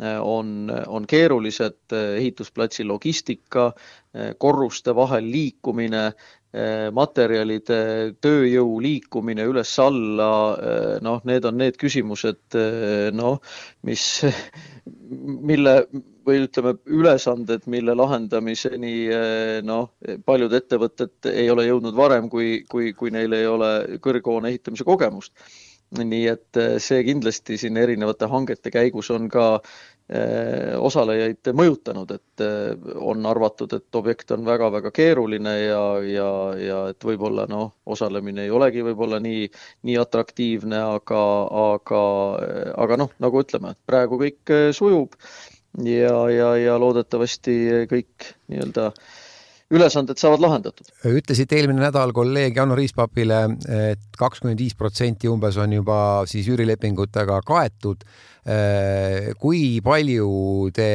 on, 0.00 0.70
on 0.86 1.04
keerulised, 1.06 1.92
ehitusplatsi 1.92 2.84
logistika, 2.88 3.68
korruste 4.40 4.94
vahel 4.96 5.28
liikumine, 5.30 6.06
Eh, 6.52 6.90
materjalide, 6.92 7.76
tööjõu 8.20 8.74
liikumine 8.84 9.46
üles-alla, 9.48 10.32
eh, 10.60 10.98
noh, 11.00 11.22
need 11.24 11.46
on 11.48 11.56
need 11.56 11.78
küsimused, 11.80 12.42
eh, 12.60 13.08
noh, 13.16 13.38
mis, 13.88 14.04
mille 15.48 15.74
või 16.28 16.42
ütleme, 16.44 16.74
ülesanded, 16.92 17.64
mille 17.72 17.96
lahendamiseni 17.96 18.92
noh, 19.64 19.88
paljud 20.28 20.52
ettevõtted 20.60 21.32
ei 21.32 21.48
ole 21.50 21.64
jõudnud 21.70 21.96
varem, 21.96 22.28
kui, 22.30 22.60
kui, 22.68 22.92
kui 22.92 23.10
neil 23.10 23.32
ei 23.32 23.48
ole 23.48 23.72
kõrghoone 24.04 24.52
ehitamise 24.52 24.84
kogemust 24.86 25.32
nii 25.98 26.26
et 26.30 26.60
see 26.80 27.02
kindlasti 27.04 27.58
siin 27.60 27.76
erinevate 27.76 28.28
hangete 28.30 28.72
käigus 28.72 29.10
on 29.12 29.28
ka 29.32 29.46
osalejaid 30.82 31.48
mõjutanud, 31.56 32.10
et 32.12 32.42
on 33.00 33.24
arvatud, 33.26 33.72
et 33.72 33.96
objekt 33.96 34.34
on 34.34 34.44
väga-väga 34.44 34.90
keeruline 34.92 35.54
ja, 35.62 35.84
ja, 36.04 36.28
ja 36.58 36.80
et 36.90 37.06
võib-olla 37.06 37.46
noh, 37.48 37.70
osalemine 37.86 38.44
ei 38.44 38.52
olegi 38.52 38.84
võib-olla 38.84 39.22
nii, 39.22 39.46
nii 39.88 39.96
atraktiivne, 40.02 40.82
aga, 40.98 41.22
aga, 41.62 42.02
aga 42.84 43.00
noh, 43.04 43.14
nagu 43.24 43.40
ütleme, 43.40 43.72
praegu 43.88 44.20
kõik 44.20 44.52
sujub 44.76 45.16
ja, 45.80 46.16
ja, 46.34 46.54
ja 46.60 46.78
loodetavasti 46.82 47.86
kõik 47.90 48.32
nii-öelda 48.52 48.90
ülesanded 49.72 50.20
saavad 50.20 50.42
lahendatud. 50.44 50.90
ütlesite 51.08 51.58
eelmine 51.58 51.80
nädal 51.86 52.12
kolleeg 52.16 52.56
Janno 52.56 52.76
Riispapile, 52.78 53.42
et 53.92 54.18
kakskümmend 54.20 54.60
viis 54.60 54.76
protsenti 54.78 55.30
umbes 55.32 55.56
on 55.56 55.72
juba 55.78 55.98
siis 56.30 56.48
üürilepingutega 56.52 57.40
kaetud. 57.46 58.04
kui 59.38 59.80
palju 59.84 60.70
te 60.74 60.88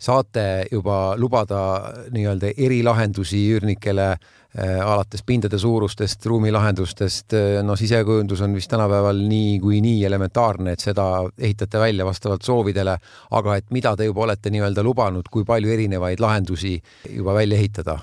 saate 0.00 0.66
juba 0.72 1.14
lubada 1.20 1.62
nii-öelda 2.10 2.54
erilahendusi 2.56 3.42
üürnikele 3.52 4.14
Äh, 4.58 4.80
alates 4.82 5.22
pindade 5.22 5.58
suurustest, 5.62 6.26
ruumilahendustest, 6.26 7.34
äh, 7.38 7.60
no 7.62 7.76
sisekujundus 7.78 8.40
on 8.42 8.54
vist 8.58 8.70
tänapäeval 8.72 9.20
niikuinii 9.30 10.00
elementaarne, 10.04 10.72
et 10.74 10.82
seda 10.82 11.04
ehitate 11.38 11.78
välja 11.78 12.02
vastavalt 12.04 12.42
soovidele, 12.42 12.96
aga 13.30 13.54
et 13.60 13.70
mida 13.70 13.92
te 13.94 14.08
juba 14.08 14.24
olete 14.26 14.50
nii-öelda 14.50 14.82
lubanud, 14.82 15.30
kui 15.30 15.46
palju 15.46 15.70
erinevaid 15.70 16.18
lahendusi 16.18 16.80
juba 17.14 17.36
välja 17.38 17.62
ehitada? 17.62 18.00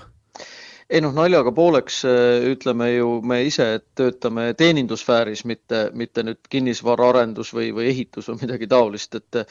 Ei 0.88 1.02
noh, 1.04 1.12
naljaga 1.12 1.52
pooleks 1.52 2.00
äh, 2.08 2.46
ütleme 2.48 2.88
ju 2.94 3.08
me 3.28 3.42
ise, 3.44 3.66
et 3.76 3.84
töötame 3.98 4.48
teenindussfääris, 4.56 5.44
mitte, 5.48 5.82
mitte 5.92 6.24
nüüd 6.24 6.48
kinnisvaraarendus 6.48 7.52
või, 7.56 7.68
või 7.76 7.90
ehitus 7.90 8.30
või 8.30 8.46
midagi 8.46 8.68
taolist, 8.72 9.18
et 9.18 9.42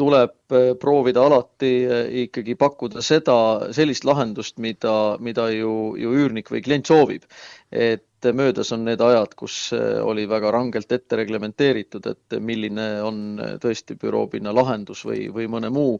tuleb 0.00 0.56
äh, 0.56 0.70
proovida 0.80 1.26
alati 1.28 1.72
äh, 1.84 2.08
ikkagi 2.24 2.56
pakkuda 2.56 3.04
seda, 3.04 3.36
sellist 3.76 4.08
lahendust, 4.08 4.56
mida, 4.62 4.96
mida 5.20 5.50
ju, 5.52 5.74
ju 6.00 6.14
üürnik 6.16 6.48
või 6.52 6.64
klient 6.64 6.88
soovib. 6.88 7.28
et 7.70 8.26
möödas 8.32 8.70
on 8.72 8.84
need 8.86 9.00
ajad, 9.02 9.34
kus 9.38 9.72
oli 9.76 10.24
väga 10.26 10.50
rangelt 10.54 10.92
ette 10.92 11.16
reglementeeritud, 11.18 12.06
et 12.06 12.36
milline 12.40 12.86
on 13.02 13.18
tõesti 13.62 13.98
büroopinna 14.00 14.54
lahendus 14.54 15.04
või, 15.06 15.26
või 15.34 15.46
mõne 15.50 15.70
muu 15.70 15.98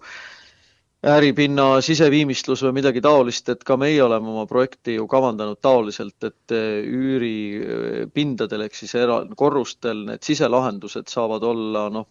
ääripinna 1.06 1.80
siseviimistlus 1.84 2.62
või 2.66 2.76
midagi 2.80 3.00
taolist, 3.04 3.48
et 3.52 3.62
ka 3.66 3.76
meie 3.78 3.98
oleme 4.02 4.30
oma 4.32 4.46
projekti 4.50 4.96
ju 4.96 5.06
kavandanud 5.10 5.60
taoliselt, 5.62 6.16
et 6.26 6.54
eh, 6.54 6.82
üüripindadel 6.82 8.66
ehk 8.66 8.78
siis 8.78 8.94
era-, 8.98 9.22
korrustel 9.38 10.02
need 10.08 10.26
siselahendused 10.26 11.10
saavad 11.12 11.46
olla 11.46 11.86
noh, 11.94 12.08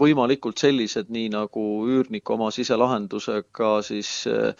võimalikult 0.00 0.62
sellised, 0.62 1.12
nii 1.12 1.30
nagu 1.34 1.66
üürnik 1.90 2.30
oma 2.34 2.50
siselahendusega 2.54 3.74
siis 3.86 4.12
eh, 4.30 4.52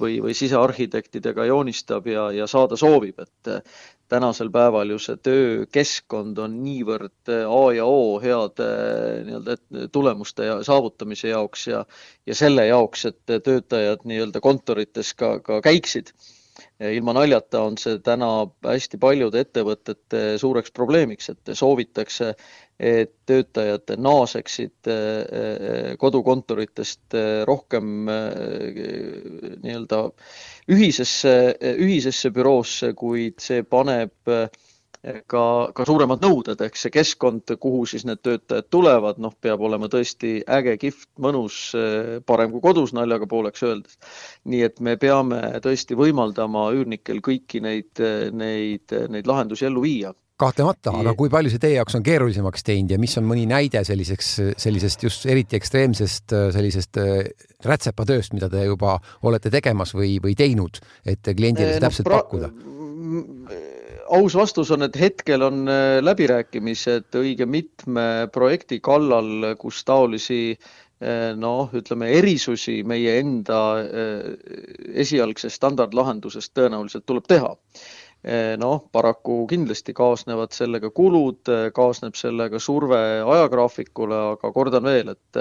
või, 0.00 0.20
või 0.24 0.36
sisearhitektidega 0.36 1.48
joonistab 1.48 2.08
ja, 2.12 2.28
ja 2.36 2.50
saada 2.50 2.76
soovib, 2.80 3.24
et 3.24 3.54
tänasel 4.08 4.50
päeval 4.54 4.90
ju 4.94 4.98
see 5.02 5.18
töökeskkond 5.28 6.38
on 6.38 6.60
niivõrd 6.64 7.32
äh, 7.32 7.44
A 7.50 7.62
ja 7.74 7.86
O 7.90 8.18
heade 8.22 8.66
äh, 8.66 9.24
nii-öelda 9.26 9.88
tulemuste 9.92 10.46
ja 10.46 10.56
saavutamise 10.66 11.32
jaoks 11.32 11.66
ja, 11.72 11.84
ja 12.26 12.38
selle 12.38 12.66
jaoks, 12.68 13.06
et 13.10 13.36
töötajad 13.44 14.06
nii-öelda 14.06 14.42
kontorites 14.44 15.14
ka, 15.14 15.38
ka 15.40 15.60
käiksid. 15.64 16.14
Ilma 16.80 17.12
naljata 17.16 17.62
on 17.68 17.76
see 17.80 17.98
täna 18.04 18.30
hästi 18.64 18.98
paljude 19.00 19.42
ettevõtete 19.44 20.22
suureks 20.40 20.72
probleemiks, 20.76 21.30
et 21.32 21.52
soovitakse, 21.56 22.34
et 22.76 23.12
töötajad 23.28 23.94
naaseksid 24.04 24.90
äh, 24.92 25.94
kodukontoritest 26.00 27.16
rohkem 27.48 28.10
nii-öelda 29.64 30.02
ühisesse, 30.72 31.34
ühisesse 31.78 32.32
büroosse, 32.34 32.92
kuid 32.98 33.38
see 33.42 33.62
paneb 33.62 34.32
eh, 34.32 34.48
ka, 35.30 35.44
ka 35.76 35.86
suuremad 35.86 36.22
nõuded, 36.24 36.60
ehk 36.66 36.78
see 36.78 36.92
keskkond, 36.94 37.54
kuhu 37.62 37.84
siis 37.88 38.06
need 38.08 38.22
töötajad 38.26 38.68
tulevad, 38.72 39.20
noh, 39.22 39.34
peab 39.40 39.62
olema 39.66 39.90
tõesti 39.92 40.38
äge, 40.58 40.76
kihvt, 40.82 41.08
mõnus, 41.22 41.60
eh, 41.78 42.18
parem 42.26 42.52
kui 42.54 42.64
kodus, 42.64 42.94
naljaga 42.96 43.28
pooleks 43.30 43.62
öeldes. 43.66 43.98
nii 44.46 44.62
et 44.62 44.80
me 44.80 44.96
peame 44.96 45.40
tõesti 45.62 45.96
võimaldama 45.98 46.68
üürnikel 46.74 47.20
kõiki 47.24 47.60
neid, 47.62 47.98
neid, 48.32 48.94
neid 49.10 49.26
lahendusi 49.26 49.66
ellu 49.66 49.82
viia 49.82 50.14
kahtlemata, 50.36 50.92
aga 51.00 51.14
kui 51.16 51.30
palju 51.32 51.50
see 51.50 51.60
teie 51.62 51.78
jaoks 51.78 51.96
on 51.96 52.02
keerulisemaks 52.04 52.66
teinud 52.66 52.92
ja 52.92 52.98
mis 53.00 53.14
on 53.16 53.24
mõni 53.24 53.46
näide 53.48 53.80
selliseks, 53.88 54.28
sellisest 54.60 55.06
just 55.06 55.24
eriti 55.32 55.56
ekstreemsest 55.56 56.34
sellisest 56.52 57.00
rätsepatööst, 57.64 58.36
mida 58.36 58.50
te 58.52 58.66
juba 58.66 58.98
olete 59.24 59.50
tegemas 59.54 59.94
või, 59.96 60.18
või 60.22 60.36
teinud, 60.36 60.82
et 61.08 61.32
kliendile 61.32 61.78
no, 61.78 61.86
täpselt 61.88 62.12
pakkuda? 62.12 62.52
Aus 64.08 64.36
vastus 64.38 64.70
on, 64.74 64.86
et 64.86 64.96
hetkel 65.00 65.44
on 65.46 65.66
äh, 65.70 65.98
läbirääkimised 66.04 67.16
õige 67.18 67.46
mitme 67.48 68.26
projekti 68.32 68.80
kallal, 68.84 69.52
kus 69.60 69.82
taolisi 69.88 70.40
äh, 70.54 71.32
noh, 71.36 71.70
ütleme 71.76 72.10
erisusi 72.18 72.82
meie 72.86 73.18
enda 73.20 73.60
esialgsest 74.94 75.60
standardlahendusest 75.60 76.54
tõenäoliselt 76.56 77.06
tuleb 77.06 77.28
teha. 77.28 77.54
Eh, 78.26 78.56
noh, 78.58 78.80
paraku 78.90 79.44
kindlasti 79.46 79.92
kaasnevad 79.94 80.50
sellega 80.56 80.88
kulud, 80.90 81.46
kaasneb 81.76 82.16
sellega 82.18 82.58
surve 82.58 82.98
ajagraafikule, 83.22 84.18
aga 84.32 84.50
kordan 84.54 84.88
veel, 84.88 85.12
et 85.14 85.40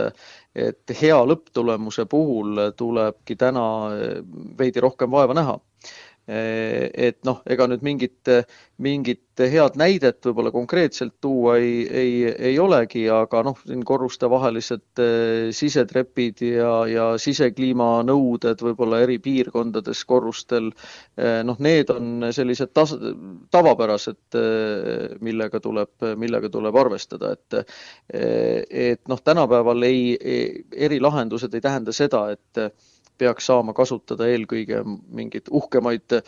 et 0.56 0.94
hea 1.02 1.18
lõpptulemuse 1.28 2.06
puhul 2.08 2.62
tulebki 2.78 3.36
täna 3.36 3.64
veidi 4.60 4.84
rohkem 4.86 5.12
vaeva 5.12 5.34
näha 5.36 5.58
et 6.28 7.20
noh, 7.28 7.42
ega 7.46 7.68
nüüd 7.70 7.84
mingit, 7.86 8.30
mingit 8.82 9.42
head 9.46 9.76
näidet 9.78 10.26
võib-olla 10.26 10.50
konkreetselt 10.54 11.14
tuua 11.22 11.58
ei, 11.62 11.84
ei, 11.86 12.14
ei 12.50 12.56
olegi, 12.60 13.04
aga 13.14 13.44
noh, 13.46 13.60
siin 13.62 13.84
korrustevahelised 13.86 15.02
eh, 15.04 15.52
sisetrepid 15.54 16.42
ja, 16.48 16.72
ja 16.90 17.06
sisekliimanõuded 17.22 18.64
võib-olla 18.66 19.04
eri 19.06 19.20
piirkondades 19.22 20.02
korrustel, 20.10 20.72
eh, 21.20 21.44
noh, 21.46 21.62
need 21.62 21.94
on 21.94 22.26
sellised 22.34 22.74
tas-, 22.74 22.98
tavapärased, 23.54 24.40
millega 25.22 25.62
tuleb, 25.62 25.94
millega 26.18 26.50
tuleb 26.50 26.82
arvestada, 26.82 27.36
et 27.36 27.62
et 28.16 29.02
noh, 29.12 29.20
tänapäeval 29.22 29.86
ei, 29.86 30.16
ei, 30.18 30.66
erilahendused 30.88 31.54
ei 31.54 31.62
tähenda 31.64 31.94
seda, 31.96 32.28
et 32.34 32.66
peaks 33.18 33.48
saama 33.50 33.74
kasutada 33.76 34.28
eelkõige 34.32 34.82
mingeid 34.86 35.50
uhkemaid 35.52 36.18
äh, 36.18 36.26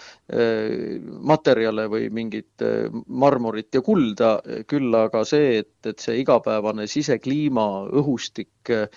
materjale 1.31 1.87
või 1.91 2.09
mingit 2.13 2.65
äh, 2.65 2.87
marmorit 3.07 3.75
ja 3.75 3.83
kulda, 3.85 4.37
küll 4.69 4.95
aga 4.97 5.23
see, 5.27 5.59
et, 5.63 5.75
et 5.89 6.03
see 6.03 6.19
igapäevane 6.21 6.87
sisekliima, 6.89 7.67
õhustik 8.01 8.71
äh, 8.73 8.87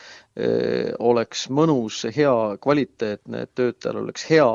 oleks 0.99 1.49
mõnus, 1.51 2.05
hea, 2.15 2.35
kvaliteetne, 2.63 3.45
et 3.47 3.55
töötajal 3.59 4.03
oleks 4.05 4.27
hea 4.31 4.49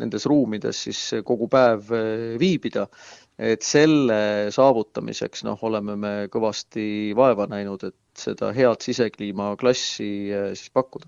nendes 0.00 0.26
ruumides 0.28 0.84
siis 0.88 1.02
kogu 1.26 1.48
päev 1.52 1.92
viibida 2.40 2.88
et 3.38 3.62
selle 3.62 4.50
saavutamiseks 4.54 5.44
noh, 5.46 5.58
oleme 5.62 5.96
me 5.96 6.12
kõvasti 6.32 7.14
vaeva 7.16 7.46
näinud, 7.50 7.84
et 7.86 7.96
seda 8.18 8.50
head 8.54 8.82
sisekliima 8.82 9.52
klassi 9.60 10.08
eh, 10.34 10.48
siis 10.58 10.72
pakkuda. 10.74 11.06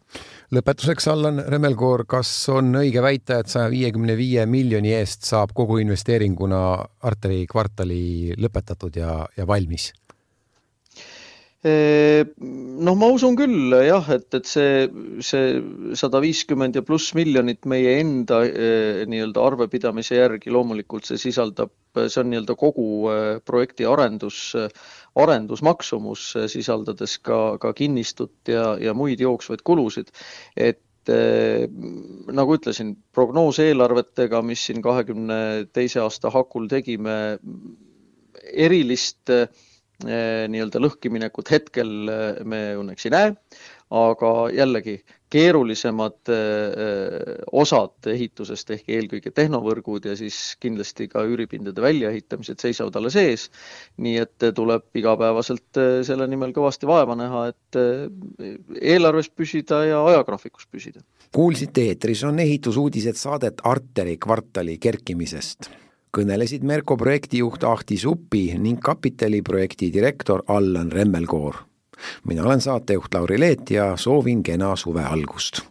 lõpetuseks, 0.54 1.08
Allan 1.10 1.42
Remmelkoor, 1.50 2.06
kas 2.10 2.30
on 2.54 2.70
õige 2.80 3.02
väita, 3.02 3.40
et 3.42 3.50
saja 3.50 3.70
viiekümne 3.72 4.16
viie 4.18 4.46
miljoni 4.46 4.94
eest 4.94 5.26
saab 5.28 5.54
kogu 5.56 5.80
investeeringuna 5.82 6.60
Arteri 7.10 7.42
kvartali 7.50 8.36
lõpetatud 8.38 9.00
ja, 9.02 9.24
ja 9.36 9.46
valmis? 9.46 9.90
Noh, 11.60 12.94
ma 12.96 13.08
usun 13.12 13.34
küll 13.36 13.74
jah, 13.84 14.06
et, 14.14 14.32
et 14.32 14.48
see, 14.48 14.86
see 15.20 15.58
sada 15.98 16.22
viiskümmend 16.24 16.78
ja 16.78 16.82
pluss 16.86 17.12
miljonit 17.16 17.68
meie 17.68 17.98
enda 18.00 18.40
nii-öelda 19.10 19.44
arvepidamise 19.44 20.16
järgi 20.16 20.54
loomulikult 20.54 21.04
see 21.10 21.20
sisaldab, 21.20 21.74
see 22.00 22.22
on 22.22 22.30
nii-öelda 22.32 22.56
kogu 22.56 22.86
projekti 23.44 23.84
arendus, 23.84 24.54
arendusmaksumus, 25.20 26.30
sisaldades 26.48 27.18
ka, 27.20 27.58
ka 27.60 27.74
kinnistut 27.76 28.48
ja, 28.48 28.78
ja 28.80 28.96
muid 28.96 29.20
jooksvaid 29.20 29.60
kulusid. 29.60 30.08
et 30.56 30.80
nagu 31.10 32.54
ütlesin, 32.54 32.94
prognooseelarvetega, 33.16 34.40
mis 34.46 34.62
siin 34.68 34.80
kahekümne 34.84 35.66
teise 35.74 36.00
aasta 36.00 36.30
hakul 36.32 36.68
tegime, 36.70 37.40
erilist 38.52 39.32
äh, 39.32 39.48
Eh, 39.48 39.69
nii-öelda 40.04 40.82
lõhkiminekut 40.82 41.50
hetkel 41.52 41.90
eh, 42.10 42.42
me 42.44 42.60
õnneks 42.80 43.08
ei 43.08 43.14
näe, 43.14 43.32
aga 43.90 44.30
jällegi 44.54 45.00
keerulisemad 45.30 46.30
osad 47.54 48.06
ehitusest 48.10 48.70
ehk 48.74 48.88
eelkõige 48.90 49.30
tehnovõrgud 49.34 50.08
ja 50.10 50.14
siis 50.18 50.38
kindlasti 50.62 51.06
ka 51.10 51.22
üüripindade 51.26 51.82
väljaehitamised 51.82 52.62
seisavad 52.62 52.98
alles 52.98 53.18
ees. 53.18 53.44
nii 54.02 54.16
et 54.24 54.46
tuleb 54.54 54.86
igapäevaselt 54.98 55.82
selle 56.06 56.26
nimel 56.30 56.54
kõvasti 56.54 56.90
vaeva 56.90 57.18
näha, 57.18 57.44
et 57.50 57.78
eelarves 58.82 59.30
püsida 59.30 59.84
ja 59.86 60.02
ajagraafikus 60.06 60.66
püsida. 60.70 61.02
kuulsite 61.34 61.90
eetris 61.92 62.24
on 62.26 62.42
ehitusuudised 62.42 63.18
saadet 63.18 63.62
Arteri 63.62 64.18
kvartali 64.18 64.78
kerkimisest 64.82 65.70
kõnelesid 66.16 66.64
Merko 66.66 66.96
projektijuht 66.96 67.64
Ahti 67.64 67.96
Supi 67.96 68.58
ning 68.58 68.80
kapitaliprojekti 68.82 69.92
direktor 69.92 70.42
Allan 70.48 70.92
Remmelkoor. 70.92 71.54
mina 72.24 72.42
olen 72.42 72.60
saatejuht 72.60 73.14
Lauri 73.14 73.40
Leet 73.40 73.70
ja 73.70 73.96
soovin 73.96 74.42
kena 74.42 74.76
suve 74.76 75.04
algust 75.04 75.69